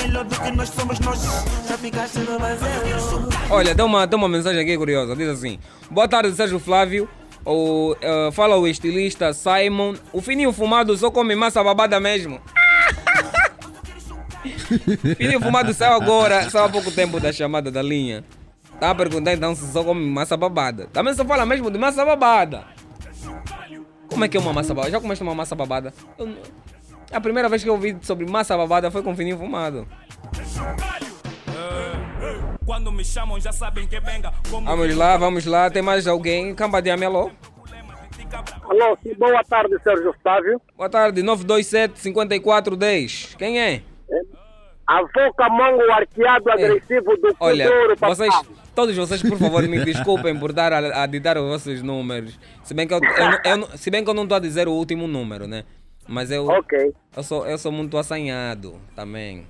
[0.00, 1.22] Melhor do que nós somos nós.
[1.68, 3.28] Já ficaste no vazio.
[3.50, 5.16] Olha, tem uma, tem uma mensagem aqui curiosa.
[5.16, 5.58] Diz assim:
[5.90, 7.08] Boa tarde, Sérgio Flávio.
[7.46, 9.94] O, eh, fala o estilista Simon.
[10.12, 12.40] O fininho fumado só come massa babada mesmo.
[15.16, 18.22] fininho fumado saiu agora, saiu há pouco tempo da chamada da linha.
[18.80, 20.86] Tá a perguntar então se só come massa babada.
[20.92, 22.64] Também só fala mesmo de massa babada.
[24.08, 24.92] Como é que é uma massa babada?
[24.92, 25.94] Já comeste uma massa babada?
[26.18, 26.34] Eu
[27.12, 29.86] a primeira vez que eu ouvi sobre massa babada foi com fininho fumado.
[32.66, 34.32] Quando me chamam já sabem que venga.
[34.50, 35.70] Como Vamos lá, vamos lá.
[35.70, 36.54] Tem mais alguém?
[36.54, 37.30] Camba de Amelô.
[38.68, 40.60] Alô, sim, boa tarde, Sérgio Flávio.
[40.76, 43.36] Boa tarde, 927-5410.
[43.36, 43.82] Quem é?
[44.86, 48.34] Avô Camango arqueado agressivo do Olha, futuro, vocês,
[48.74, 52.38] todos vocês, por favor, me desculpem por dar a, a ditar os vossos números.
[52.62, 53.30] Se bem que eu, eu
[53.60, 55.64] não- eu se bem que eu não estou a dizer o último número, né?
[56.06, 56.92] Mas eu, Ok.
[57.16, 59.46] eu, sou, eu sou muito assanhado também.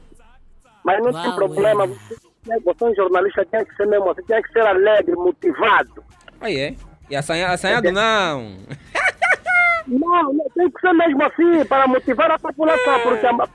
[0.85, 1.87] Mas não tem problema.
[1.87, 6.05] Você, você é um jornalista, tem que ser mesmo assim, tem que ser alegre, motivado.
[6.41, 6.75] Aí é.
[7.11, 8.59] E assanha- assanhado não.
[9.87, 13.49] Não, não, tem que ser mesmo assim, para motivar a população, porque a-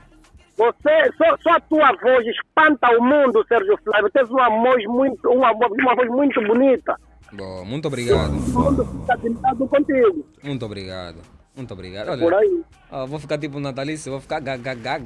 [0.60, 4.10] você, só, só a tua voz espanta o mundo, Sérgio Flávio.
[4.10, 6.94] Tens uma voz muito, uma, uma voz muito bonita.
[7.32, 8.30] Bom, muito obrigado.
[8.30, 10.26] O mundo fica admirado contigo.
[10.42, 11.16] Muito obrigado.
[11.56, 12.08] Muito obrigado.
[12.10, 12.62] Olha, Por aí.
[12.90, 15.04] ó, vou ficar tipo natalício, vou ficar ga, ga, ga, ga-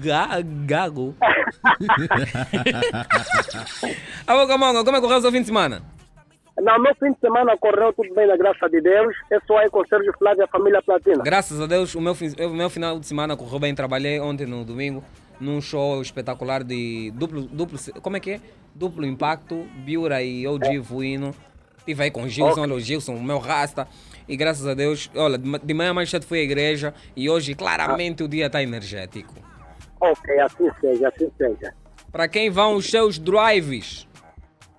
[0.00, 1.14] ga- gago.
[4.26, 5.82] Alô, Camonga, como é que o seu fim de semana?
[6.62, 9.14] Não, meu fim de semana correu tudo bem, na graça de Deus.
[9.30, 11.22] É só aí com o Sérgio Flávio e a família Platina.
[11.24, 13.74] Graças a Deus, o meu, o meu final de semana correu bem.
[13.74, 15.02] Trabalhei ontem no domingo
[15.40, 18.40] num show espetacular de duplo, duplo como é que é?
[18.74, 21.34] Duplo impacto, Biura e OG Vuino.
[21.78, 23.88] Estive aí com o Gilson, olha o Gilson, o meu rasta.
[24.28, 27.28] E graças a Deus, olha, de ma- de manhã mais cedo fui à igreja e
[27.30, 29.34] hoje claramente o dia está energético.
[30.00, 31.72] Ok, assim seja, assim seja.
[32.12, 34.06] Para quem vão os seus drives?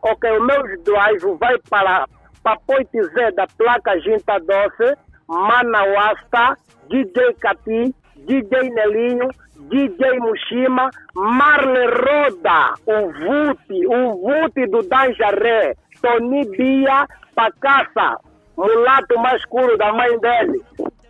[0.04, 2.08] Ok, o meu drive vai para
[2.44, 4.98] Papoite Zé da placa Ginta Doce,
[5.28, 6.58] Manauasta,
[6.90, 9.30] DJ Cati, DJ Nelinho,
[9.70, 18.18] DJ Mushima, Marle Roda, o Vuti, o Vuti do Danjaré, Tony Bia, Pacaça,
[18.58, 20.62] mulato mais escuro da mãe dele,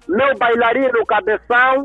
[0.10, 1.84] meu bailarino Cabeção,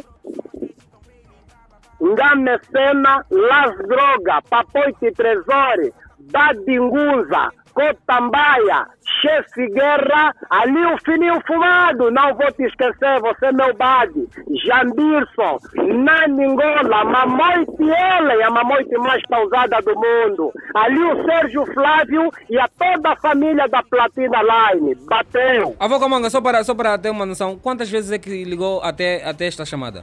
[2.02, 5.92] Ngame Sena, Las Droga, Papoite Tresore,
[6.30, 8.86] Dadinguza, Cotambaia,
[9.20, 14.26] Chefe Guerra, ali o fininho fumado, não vou te esquecer, você é meu bade,
[14.64, 15.58] Jambirson,
[16.02, 22.66] Naningola, Mamoite Ellen, a mamoite mais pausada do mundo, ali o Sérgio Flávio e a
[22.66, 25.76] toda a família da Platina Line, bateu.
[25.78, 29.22] Avô Camanga, só para, só para ter uma noção, quantas vezes é que ligou até,
[29.22, 30.02] até esta chamada?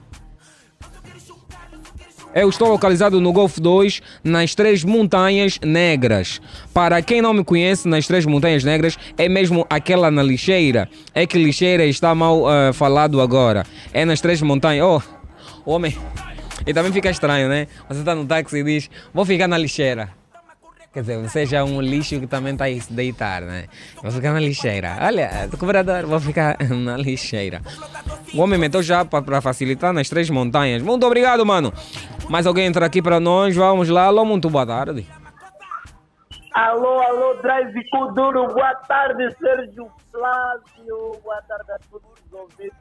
[2.36, 6.42] Eu estou localizado no Golfo 2, nas Três Montanhas Negras.
[6.74, 10.90] Para quem não me conhece, nas Três Montanhas Negras é mesmo aquela na lixeira.
[11.14, 13.66] É que lixeira está mal ah, falado agora.
[13.94, 14.84] É nas Três Montanhas.
[14.84, 15.02] Oh,
[15.64, 15.96] homem.
[16.66, 17.68] E também fica estranho, né?
[17.88, 20.23] Você está no táxi e diz: Vou ficar na lixeira.
[20.94, 23.66] Quer dizer, você já é um lixo que também está aí se deitar, né?
[24.00, 24.96] Vou ficar na lixeira.
[25.02, 27.62] Olha, cobrador, vou ficar na lixeira.
[28.32, 30.84] O homem meteu já para facilitar nas três montanhas.
[30.84, 31.74] Muito obrigado, mano.
[32.30, 33.56] Mais alguém entra aqui para nós?
[33.56, 34.06] Vamos lá.
[34.06, 35.08] Alô, muito boa tarde.
[36.54, 42.78] Alô, alô, Drive Kuduro, boa tarde, Sérgio Flávio, boa tarde a todos os ouvintes.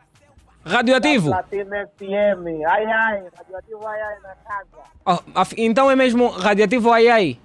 [0.62, 1.30] Radioativo?
[1.30, 4.84] Platina FM, ai ai, radioativo ai ai na casa.
[5.06, 7.38] Oh, então é mesmo radiativo ai ai.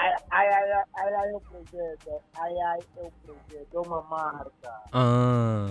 [0.00, 0.48] Ai ai
[0.94, 4.82] ai, ai, é o projeto, ai ai é o projeto, é uma marca.
[4.92, 5.66] Ah.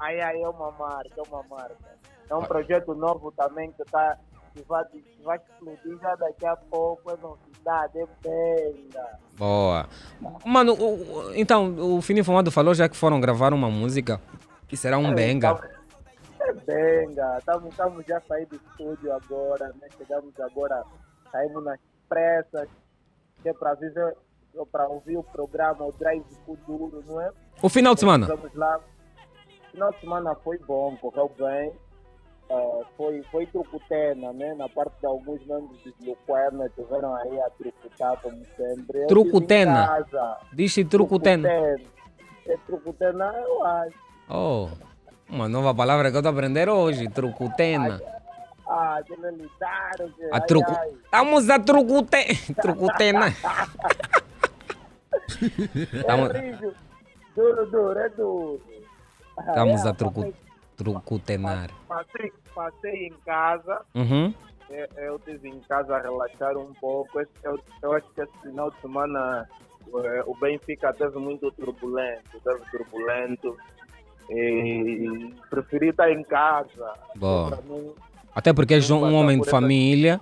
[0.00, 1.96] Ai ai é uma marca, é uma marca.
[2.28, 4.18] É um projeto novo também que tá
[4.54, 9.18] que vai, que vai explodir já daqui a pouco, é novidade, é benga.
[9.38, 9.88] Boa.
[10.44, 14.20] Mano, o- então, o Fininho Fumado falou já que foram gravar uma música
[14.68, 15.58] que será um É, benga.
[16.40, 19.88] É benga, estamos já saindo do estúdio agora, né?
[19.96, 20.84] Chegamos agora,
[21.30, 22.68] saímos nas pressas,
[23.42, 23.76] que é para
[24.70, 27.30] para ouvir o programa, o Drive Futuro, não é?
[27.62, 28.26] O final de semana?
[28.26, 28.78] Vamos lá.
[28.78, 31.72] O final de semana foi bom, correu bem.
[32.50, 34.54] Eh, foi, foi trucutena, né?
[34.54, 39.06] Na parte de alguns membros do Luquena tiveram aí a trucutar, como sempre.
[39.06, 40.06] Trucutena?
[40.52, 41.48] Diz-se trucutena.
[41.48, 43.96] É trucutena, eu acho.
[44.28, 44.68] Oh,
[45.30, 47.08] uma nova palavra que eu estou aprendendo hoje.
[47.08, 48.00] Trucutena.
[48.66, 50.12] Ah, militares.
[50.32, 50.72] A trucu...
[51.04, 52.54] Estamos a trucute...
[52.60, 53.26] trucutena.
[55.92, 56.58] Estamos, É.
[57.34, 58.60] Duro, duro, é duro.
[59.38, 60.34] estamos É, a trucu...
[60.76, 61.70] trucutenar.
[61.88, 63.82] Passei, passei em casa.
[63.94, 64.34] Uhum.
[64.68, 67.20] Eu, eu estive em casa a relaxar um pouco.
[67.42, 69.48] Eu, eu acho que esse final de semana
[70.26, 73.56] o Benfica teve muito turbulento, teve turbulento.
[74.30, 76.94] E preferi estar em casa.
[77.16, 77.50] Boa.
[77.50, 77.92] Para mim,
[78.34, 80.20] Até porque és um homem de família.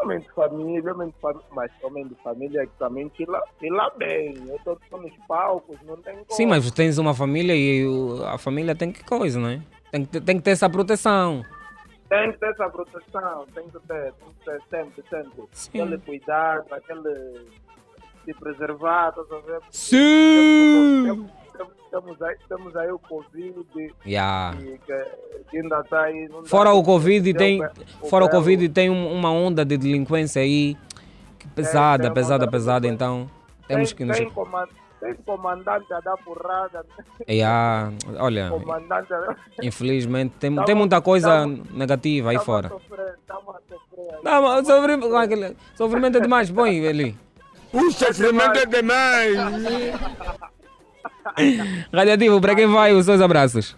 [0.00, 3.90] homem de família, homem de família, mas homem de família que também que lá, lá
[3.96, 4.34] bem.
[4.48, 6.26] Eu estou nos palcos, não tem como.
[6.30, 7.84] Sim, mas tens uma família e
[8.26, 9.60] a família tem que coisa, não é?
[9.90, 11.44] Tem que, ter- tem que ter essa proteção.
[12.08, 15.42] Tem que ter essa proteção, tem que ter, tem que ter sempre, sempre.
[15.82, 17.46] Aquele cuidado, aquele
[18.24, 19.60] se preservar, estás a ver?
[19.70, 21.04] Sim!
[21.06, 21.30] Temos, temos,
[21.90, 23.54] temos aí, temos aí o Covid
[24.06, 24.56] Yeah.
[24.60, 25.04] e que,
[25.50, 26.28] que ainda está aí.
[26.46, 27.70] Fora o Covid, ter tem, o-
[28.02, 30.76] o fora o Covid tem um- uma onda de delinquência aí
[31.38, 32.86] que pesada, uma pesada, onda pesada.
[32.86, 33.28] Então
[33.66, 34.16] temos tem, que nos.
[34.18, 34.30] tem,
[35.00, 36.84] tem comandante a dar porrada.
[37.28, 42.44] Yeah, olha, Comandante a infelizmente tem, Tamo- tem muita coisa tamo- negativa aí Tamo a
[42.44, 42.68] fora.
[42.68, 44.18] sofrer, tamo a sofrer.
[44.22, 45.06] Não, mas sofrimento,
[46.18, 46.50] é demais.
[46.50, 47.16] Põe ali.
[47.72, 49.36] O sofrimento é demais.
[51.92, 53.76] Radiativo, para quem vai os seus abraços?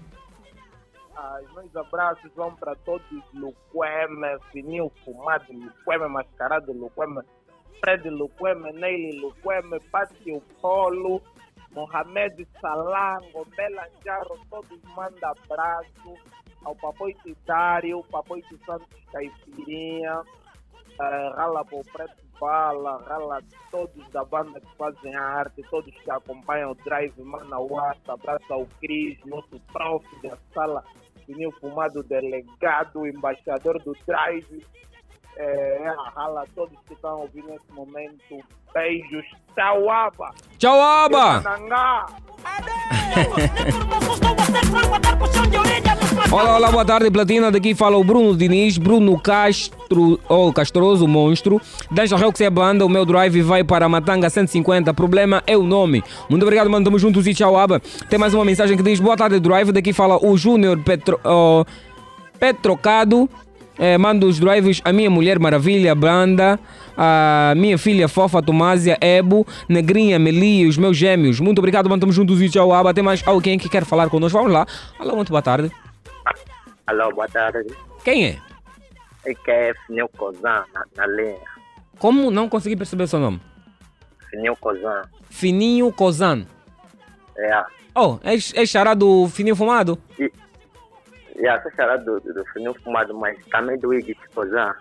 [1.14, 7.22] Ah, os meus abraços vão para todos Luqueme, Fininho Fumado, Luqueme, Mascarado Luqueme,
[7.80, 11.22] Fred Luqueme, Neile Luqueme, Pátio Polo,
[11.74, 16.16] Mohamed Salango, Belanjaro, todos mandam abraço
[16.64, 20.22] ao Papai Titário, Papai de Santos Caipirinha,
[21.00, 26.74] eh, rala Preto Bala, rala todos da banda que fazem arte, todos que acompanham o
[26.74, 30.84] Drive Manauata, abraço ao Cris, nosso prof da sala,
[31.24, 34.66] Fininho Fumado, delegado, embaixador do Drive,
[35.36, 40.34] eh, rala todos que estão ouvindo nesse momento, beijos, tchau, aba!
[40.58, 41.42] Tchau, aba!
[46.30, 47.50] Olá, olá, boa tarde, Platina.
[47.50, 51.60] Daqui fala o Bruno Diniz, Bruno Castro, ou Castroso Monstro.
[51.90, 54.94] Deixa o que é banda, o meu drive vai para Matanga 150.
[54.94, 56.02] Problema é o nome.
[56.30, 56.84] Muito obrigado, mano.
[56.84, 57.82] Tamo juntos e tchau, aba.
[58.08, 59.72] Tem mais uma mensagem que diz: Boa tarde, drive.
[59.72, 61.66] Daqui fala o Júnior Petro, oh,
[62.38, 63.28] Petrocado.
[63.82, 66.56] É, mando os drives a minha mulher Maravilha Banda,
[66.96, 71.40] a minha filha fofa Tomásia Ebo, Negrinha Meli e os meus gêmeos.
[71.40, 71.98] Muito obrigado, mano.
[71.98, 72.94] Tamo juntos e tchau, aba.
[72.94, 74.38] Tem mais alguém que quer falar conosco?
[74.38, 74.64] Vamos lá.
[75.00, 75.68] Alô, muito boa tarde.
[76.86, 77.74] Alô, boa tarde.
[78.04, 78.38] Quem é?
[79.26, 81.40] É que é Finil Cozan, na, na linha.
[81.98, 83.40] Como não consegui perceber seu nome?
[84.30, 85.02] Finil Cozan.
[85.28, 86.46] Fininho Cozan.
[87.36, 87.64] É.
[87.96, 89.98] Oh, é, é xará do Fininho Fumado?
[91.36, 94.74] E a senhora do, do, do Finil Fumado, mas também do Iggy Cozan.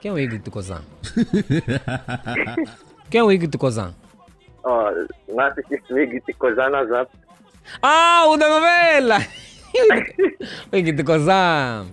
[0.00, 0.82] Quem é o Iggy de Cozan?
[3.10, 3.94] Quem é o Iggy de Cozan?
[4.64, 4.90] Oh,
[5.28, 7.10] não assististe o Iggy Cozan na Zap?
[7.82, 9.18] Ah, o da novela!
[10.72, 11.86] o Iggy de Cozan.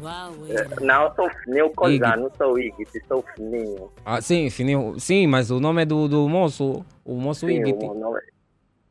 [0.49, 3.91] É, Não, eu sou o Finil Cozan, não sou o Iggy, sou o Fininho.
[4.06, 4.99] Ah, sim, Fininho.
[4.99, 6.84] Sim, mas o nome é do, do moço.
[7.06, 7.74] O moço Sim, Iggy.
[7.86, 8.34] o nome é-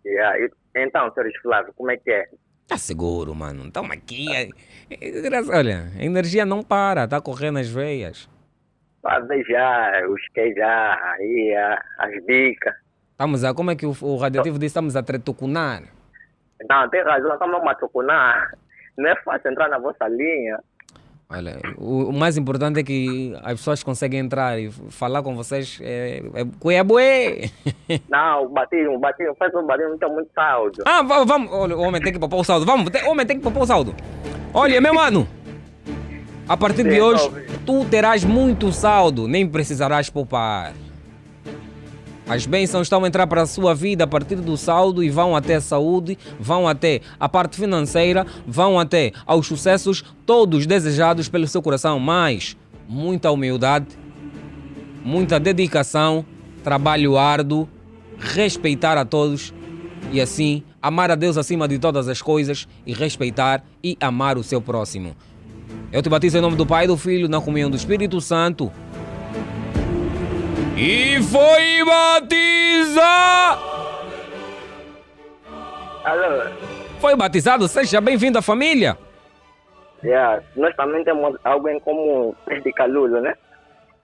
[0.04, 2.28] Yeah, e- Então, senhor Flávio, como é que é?
[2.72, 3.70] Tá seguro, mano.
[3.70, 4.26] Tamo aqui.
[4.34, 4.48] é-
[4.90, 8.26] é Olha, a energia não para, tá correndo nas veias.
[9.02, 12.74] Fazer já, os que já, aí, a- as bicas.
[13.10, 13.52] Estamos a.
[13.52, 14.68] Como é que o, o radioativo disse?
[14.68, 15.82] Estamos a tretucunar.
[16.66, 18.50] Não, tem razão, como uma tucuná.
[18.96, 20.58] Não é fácil entrar na vossa linha.
[21.32, 25.78] Olha, o, o mais importante é que as pessoas conseguem entrar e falar com vocês.
[25.80, 27.50] É, é cuiabué.
[28.08, 30.82] Não, o batismo, o batismo, faz o batismo, não tem muito saldo.
[30.86, 31.52] Ah, vamos, vamos.
[31.52, 32.66] Olha, o homem tem que poupar o saldo.
[32.66, 33.94] Vamos, o homem tem que poupar o saldo.
[34.52, 35.26] Olha, meu mano.
[36.48, 37.30] A partir de hoje,
[37.64, 40.72] tu terás muito saldo, nem precisarás poupar.
[42.32, 45.36] As bênçãos estão a entrar para a sua vida a partir do saldo e vão
[45.36, 51.46] até a saúde, vão até a parte financeira, vão até aos sucessos, todos desejados pelo
[51.46, 52.00] seu coração.
[52.00, 52.56] Mas
[52.88, 53.88] muita humildade,
[55.04, 56.24] muita dedicação,
[56.64, 57.68] trabalho árduo,
[58.18, 59.52] respeitar a todos
[60.10, 64.42] e assim amar a Deus acima de todas as coisas e respeitar e amar o
[64.42, 65.14] seu próximo.
[65.92, 68.72] Eu te batizo em nome do Pai, do Filho, na comunhão do Espírito Santo.
[70.76, 73.62] E foi batizado!
[76.04, 76.50] Alô?
[77.00, 77.68] Foi batizado?
[77.68, 78.96] Seja bem-vindo à família!
[80.02, 82.34] Yeah, nós também temos algo em comum,
[82.64, 83.34] de calulo, né?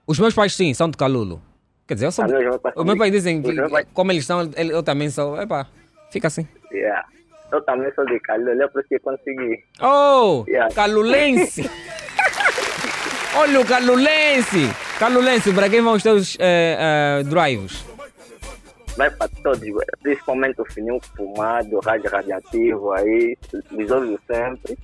[0.07, 1.41] Os meus pais, sim, são de Calulo.
[1.85, 2.23] Quer dizer, eu sou.
[2.25, 5.39] Ah, os meus pais dizem que, pais- como eles são, eu também sou.
[5.41, 5.67] Epá,
[6.09, 6.47] fica assim.
[6.71, 7.05] Yeah.
[7.51, 9.63] Eu também sou de calulo, é por isso que consegui.
[9.81, 10.45] Oh!
[10.47, 10.73] Yeah.
[10.73, 11.69] Calulense!
[13.35, 14.69] Olha o Calulense!
[14.99, 17.85] Calulense, para quem vão os teus eh, eh, drives?
[18.97, 19.61] Vai para todos,
[20.01, 24.77] principalmente o fininho fumado, rádio radiativo aí, os sempre.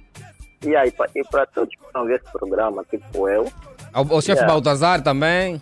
[0.65, 0.89] E aí,
[1.29, 3.51] para todos que estão vendo esse programa, tipo eu.
[3.93, 4.53] O, o chefe Yeah.
[4.53, 5.61] Baltazar também.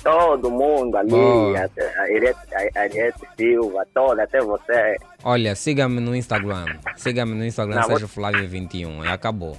[0.00, 4.96] Todo mundo ali, até a a Silva, toda, até você.
[5.24, 6.66] Olha, siga-me no Instagram.
[6.96, 9.04] Siga-me no Instagram, Não, Sérgio Flávio 21.
[9.04, 9.56] E acabou.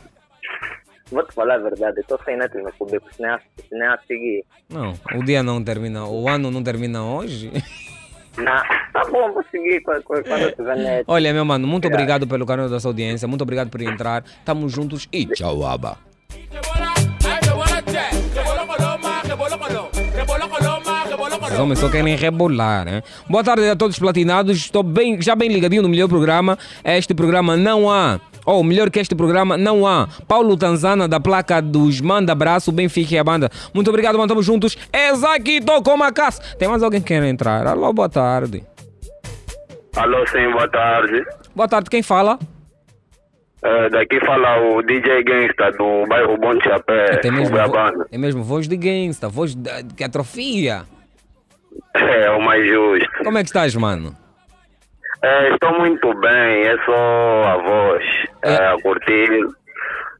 [1.14, 3.88] Vou te falar a verdade, estou sem net no público, se nem a, se nem
[3.88, 4.44] a seguir.
[4.68, 7.52] Não, o dia não termina, o ano não termina hoje.
[8.36, 8.46] Não,
[8.92, 11.04] tá bom, vou seguir quando, quando tiver net.
[11.08, 12.24] Olha, meu mano, muito Obrigado.
[12.24, 14.24] obrigado pelo carinho da sua audiência, muito obrigado por entrar.
[14.44, 16.00] Tamo juntos e tchau, aba.
[21.52, 23.04] Os homens só querem rebolar, né?
[23.30, 24.58] Boa tarde a todos os platinados.
[24.58, 26.58] Estou bem, já bem ligadinho no melhor programa.
[26.84, 28.20] Este programa não há.
[28.46, 30.08] Ou melhor que este programa, não há.
[30.28, 33.50] Paulo Tanzana, da placa dos Manda Abraço, Benfica e a banda.
[33.74, 34.28] Muito obrigado, mano.
[34.28, 34.78] Tamo juntos.
[34.92, 36.42] Exaquito com a casa.
[36.58, 37.66] Tem mais alguém que quer entrar?
[37.68, 38.64] Alô, boa tarde.
[39.96, 41.24] Alô, sim, boa tarde.
[41.56, 42.40] Boa tarde, quem fala?
[43.64, 48.06] Eh, daqui fala o DJ Gangsta do bairro Bom Chapé, Tem mesmo, vo- Banda.
[48.12, 50.84] é mesmo voz de gangsta, voz de, que atrofia.
[51.96, 53.24] É o mais justo.
[53.24, 54.14] Como é que estás, mano?
[55.24, 58.04] Eh, estou muito bem, é só a voz.
[58.44, 59.30] eh, a curtir.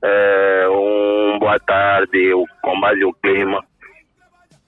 [0.02, 3.64] Eh, um boa tarde, o- com base o clima.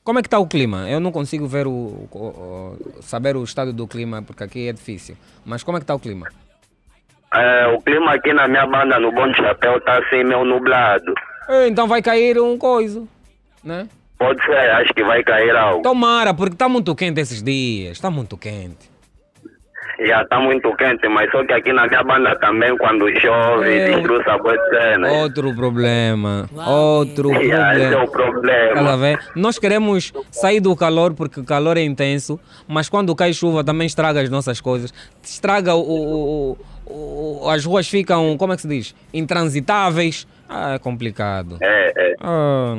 [0.03, 0.89] Como é que está o clima?
[0.89, 4.73] Eu não consigo ver o, o- o- saber o estado do clima porque aqui é
[4.73, 5.15] difícil.
[5.45, 6.27] Mas como é que está o clima?
[7.33, 11.13] Eh, o clima aqui na minha banda, no Bom Chapéu, tá assim meio nublado.
[11.49, 13.03] Eh, Então vai cair um coisa,
[13.63, 13.87] né?
[14.17, 15.81] Pode ser, acho que vai cair algo.
[15.81, 17.93] Tomara, porque está muito quente esses dias.
[17.93, 18.89] Está muito quente.
[19.99, 23.85] Já tá muito quente, mas só que aqui na minha banda também, quando chove, É,
[23.91, 25.11] destroça boa cena.
[25.21, 26.49] Outro problema.
[26.67, 28.73] Outro Yeah, esse é o problema.
[28.73, 28.87] problema.
[28.87, 29.19] Tá a ver?
[29.35, 33.87] Nós queremos sair do calor porque o calor é intenso, mas quando cai chuva também
[33.87, 34.93] estraga as nossas coisas.
[35.23, 35.81] Estraga o.
[35.81, 36.57] o-
[36.87, 38.95] o- as ruas ficam, como é que se diz?
[39.13, 40.27] Intransitáveis.
[40.47, 41.57] Ah, é complicado.
[41.61, 42.13] É, é.
[42.21, 42.75] Ah,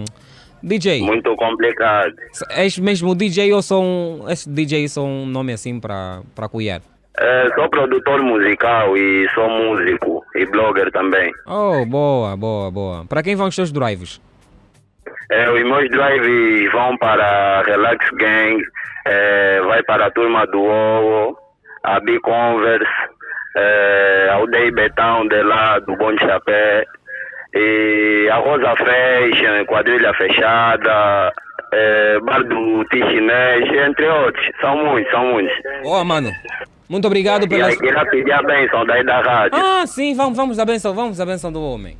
[0.62, 1.00] DJ.
[1.02, 2.12] Muito complicado.
[2.50, 4.24] És mesmo DJ ou só um.
[4.28, 6.80] Esse DJ só um nome assim para para cuidar?
[7.18, 11.32] É, sou produtor musical e sou músico e blogger também.
[11.46, 13.04] Oh, boa, boa, boa.
[13.06, 14.20] Para quem vão os teus drives?
[15.30, 18.62] É, os meus drives vão para Relax Gang,
[19.06, 21.36] é, vai para a turma do OO,
[21.82, 22.86] a B-Converse,
[23.56, 26.84] é, ao Day Betão de lá do Bom Chapé,
[27.54, 31.32] e a Rosa Fashion, quadrilha fechada,
[31.72, 34.46] é, bar do Tichinês, entre outros.
[34.60, 35.56] São muitos, são muitos.
[35.82, 36.30] Boa, mano.
[36.88, 37.66] Muito obrigado pela.
[37.66, 39.58] aí queria pedir a bênção daí da rádio.
[39.58, 41.96] Ah, sim, vamos, vamos à benção, vamos à benção do homem.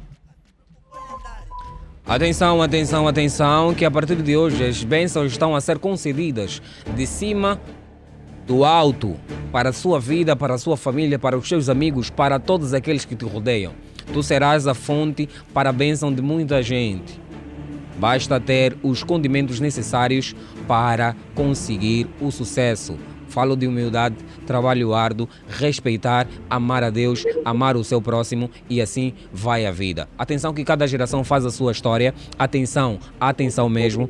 [2.08, 6.62] Atenção, atenção, atenção, que a partir de hoje as bênçãos estão a ser concedidas
[6.94, 7.60] de cima
[8.46, 9.16] do alto
[9.50, 13.04] para a sua vida, para a sua família, para os seus amigos, para todos aqueles
[13.04, 13.72] que te rodeiam.
[14.12, 17.20] Tu serás a fonte para a bênção de muita gente.
[17.98, 20.36] Basta ter os condimentos necessários
[20.68, 22.96] para conseguir o sucesso.
[23.28, 24.16] Falo de humildade,
[24.46, 30.08] trabalho árduo, respeitar, amar a Deus, amar o seu próximo e assim vai a vida.
[30.18, 32.14] Atenção que cada geração faz a sua história.
[32.38, 34.08] Atenção, atenção mesmo.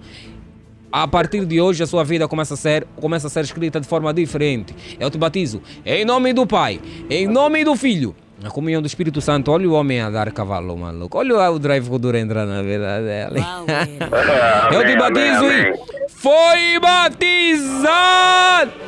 [0.91, 3.87] A partir de hoje a sua vida começa a ser, começa a ser escrita de
[3.87, 4.75] forma diferente.
[4.99, 6.81] Eu te batizo em nome do Pai,
[7.11, 8.15] em nome do Filho.
[8.43, 11.19] Na comunhão do Espírito Santo, olha o homem a dar cavalo, maluco.
[11.19, 13.39] Olha o drive que o duro entrar na vida dela.
[14.73, 15.75] Eu te batizo e
[16.09, 18.86] foi batizado!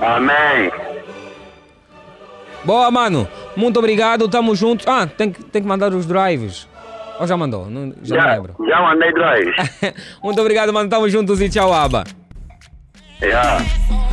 [0.00, 0.70] Amém.
[2.64, 3.28] Boa, mano.
[3.56, 4.86] Muito obrigado, tamo juntos.
[4.86, 6.66] Ah, tem, que- tem que mandar os drives.
[7.20, 7.66] Ou já mandou?
[7.70, 8.56] Não- já não Já, lembro.
[8.68, 9.52] já mandei drive.
[10.22, 10.88] Muito obrigado, mano.
[10.90, 12.04] Tamo juntos e tchau, Aba.
[13.20, 13.58] Já.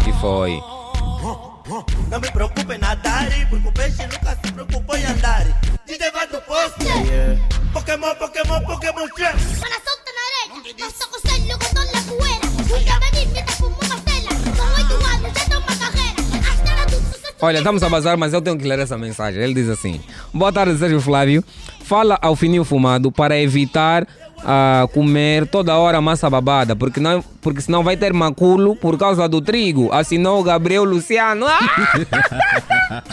[0.07, 0.59] E foi.
[2.09, 5.45] Não me preocupe em nadar, porque o peixe nunca se preocupou em andar.
[6.13, 6.85] Vai do posto.
[7.73, 9.37] Pokémon, Pokémon, Pokémon Champ.
[9.59, 12.47] Para solta na areia, basta cocerlo con toda la poeira.
[12.69, 13.09] Nunca me
[17.41, 19.41] Olha, estamos a bazar, mas eu tenho que ler essa mensagem.
[19.41, 19.99] Ele diz assim:
[20.33, 21.43] Boa tarde, Sérgio Flávio.
[21.83, 24.07] Fala ao fininho fumado para evitar
[24.43, 29.27] ah, comer toda hora massa babada, porque, não, porque senão vai ter maculo por causa
[29.27, 29.91] do trigo.
[29.91, 31.45] Assinou o Gabriel Luciano.
[31.47, 31.59] Ah!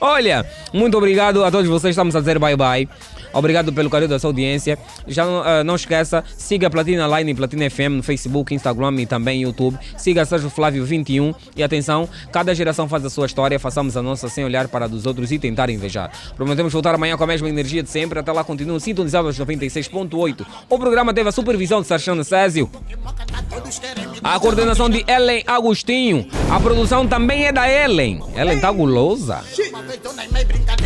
[0.00, 1.92] Olha, muito obrigado a todos vocês.
[1.92, 2.88] Estamos a dizer bye bye.
[3.36, 4.78] Obrigado pelo carinho da sua audiência.
[5.06, 9.06] Já ah, não esqueça, siga a Platina Line e Platina FM no Facebook, Instagram e
[9.06, 9.78] também YouTube.
[9.96, 14.28] Siga Sérgio Flávio 21 e atenção, cada geração faz a sua história, façamos a nossa
[14.28, 16.10] sem olhar para a dos outros e tentar invejar.
[16.34, 18.18] Prometemos voltar amanhã com a mesma energia de sempre.
[18.18, 20.46] Até lá, continuem sintonizados aos 96.8.
[20.68, 22.70] O programa teve a supervisão de Sarchano Césio.
[24.22, 26.26] A coordenação de Ellen Agostinho.
[26.50, 28.22] A produção também é da Ellen.
[28.34, 29.42] Ellen tá gulosa.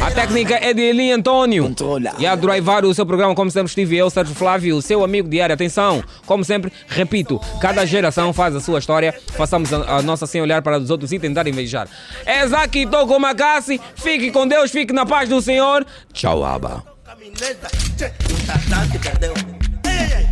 [0.00, 1.64] A técnica é de Eli Antônio.
[1.64, 2.14] Controla.
[2.18, 5.54] E a drivar o seu programa, como sempre estive eu, Sérgio Flávio, seu amigo diário.
[5.54, 9.14] Atenção, como sempre, repito, cada geração faz a sua história.
[9.36, 11.88] Façamos a, a nossa sem olhar para os outros e tentar invejar.
[12.24, 13.80] É Zaki Toco Macassi.
[13.94, 15.86] Fique com Deus, fique na paz do Senhor.
[16.12, 16.82] Tchau, Aba.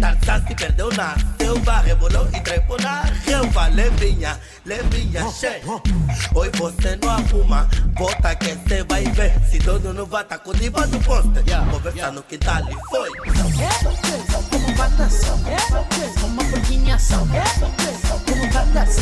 [0.00, 0.88] Tarzan se perdeu.
[0.96, 3.68] Na selva, rebolou e trepou na relva.
[4.68, 5.62] Lembrinha, lembrinha, che.
[6.34, 7.66] Oi, você não arruma,
[7.96, 9.32] volta que cê vai ver.
[9.50, 11.42] Se dono não vai, tá com diva do poster.
[11.70, 13.08] Conversa no quintal e foi.
[13.16, 13.96] Como solta,
[14.50, 15.88] como solta, como solta,
[16.20, 17.72] como solta, como
[18.12, 18.92] solta, como solta, como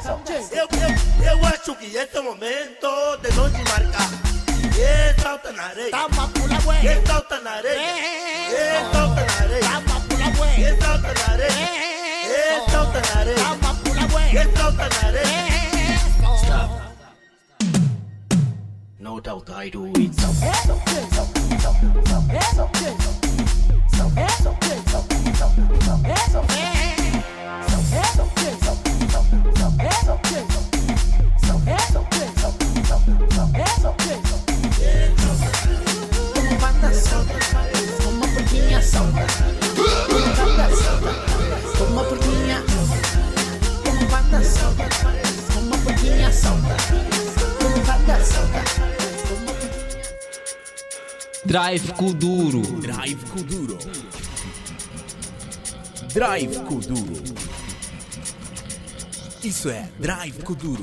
[0.00, 0.32] solta.
[0.50, 4.25] Eu, eu, eu acho que esse é o momento de nós marcar.
[5.26, 5.90] E salta na areia.
[5.90, 6.84] Tama pula bué.
[6.84, 7.80] E salta na areia.
[8.48, 9.60] E salta na areia.
[9.60, 10.60] Tama pula bué.
[10.60, 11.68] E salta na areia.
[12.30, 12.32] E
[12.70, 13.36] salta na areia.
[13.36, 14.30] Tama pula bué.
[14.30, 15.46] E salta na areia.
[16.44, 16.70] Stop.
[19.00, 20.16] No doubt I do it.
[20.16, 20.46] Como
[36.60, 37.38] banda solta,
[38.02, 39.26] como porquinha solta,
[40.06, 41.12] como banda solta,
[41.78, 42.62] como porquinha,
[43.84, 44.88] como banda solta,
[45.54, 46.76] como porquinha solta,
[47.58, 48.64] como banda solta.
[51.44, 52.60] Drive Kuduro.
[52.80, 53.78] Drive Kuduro.
[56.12, 57.22] Drive Kuduro.
[59.42, 60.82] Isso é Drive Kuduro.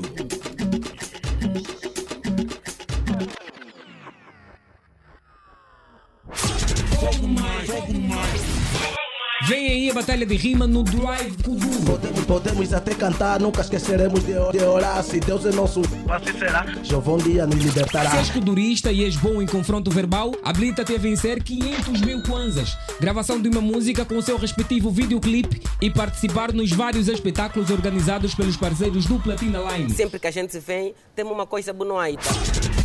[9.46, 11.84] Vem aí a batalha de rima no Drive Kuduro.
[11.84, 15.02] Podemos, podemos até cantar, nunca esqueceremos de, de orar.
[15.02, 16.64] Se Deus é nosso, Assim será.
[16.82, 18.10] Jovão dia nos libertará.
[18.10, 22.74] Se és kudurista e és bom em confronto verbal, habilita-te a vencer 500 mil kwanzas,
[22.98, 28.34] gravação de uma música com o seu respectivo videoclipe e participar nos vários espetáculos organizados
[28.34, 29.90] pelos parceiros do Platina Line.
[29.90, 32.30] Sempre que a gente vem, temos uma coisa bonoaita.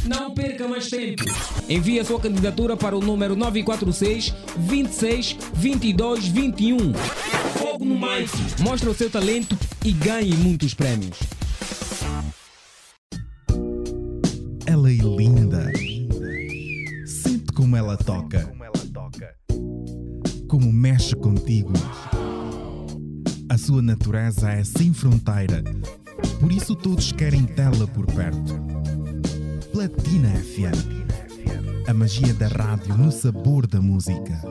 [0.09, 1.23] Não perca mais tempo.
[1.69, 6.93] Envie a sua candidatura para o número 946 26 22 21.
[7.59, 8.63] Fogo no Mike.
[8.63, 9.55] Mostre o seu talento
[9.85, 11.19] e ganhe muitos prémios.
[14.65, 15.71] Ela é linda.
[17.05, 18.51] Sente como ela toca.
[20.47, 21.71] Como mexe contigo.
[23.47, 25.63] A sua natureza é sem fronteira.
[26.39, 28.88] Por isso todos querem tê-la por perto.
[29.79, 31.87] Platina FM.
[31.87, 34.41] A magia da rádio no sabor da música.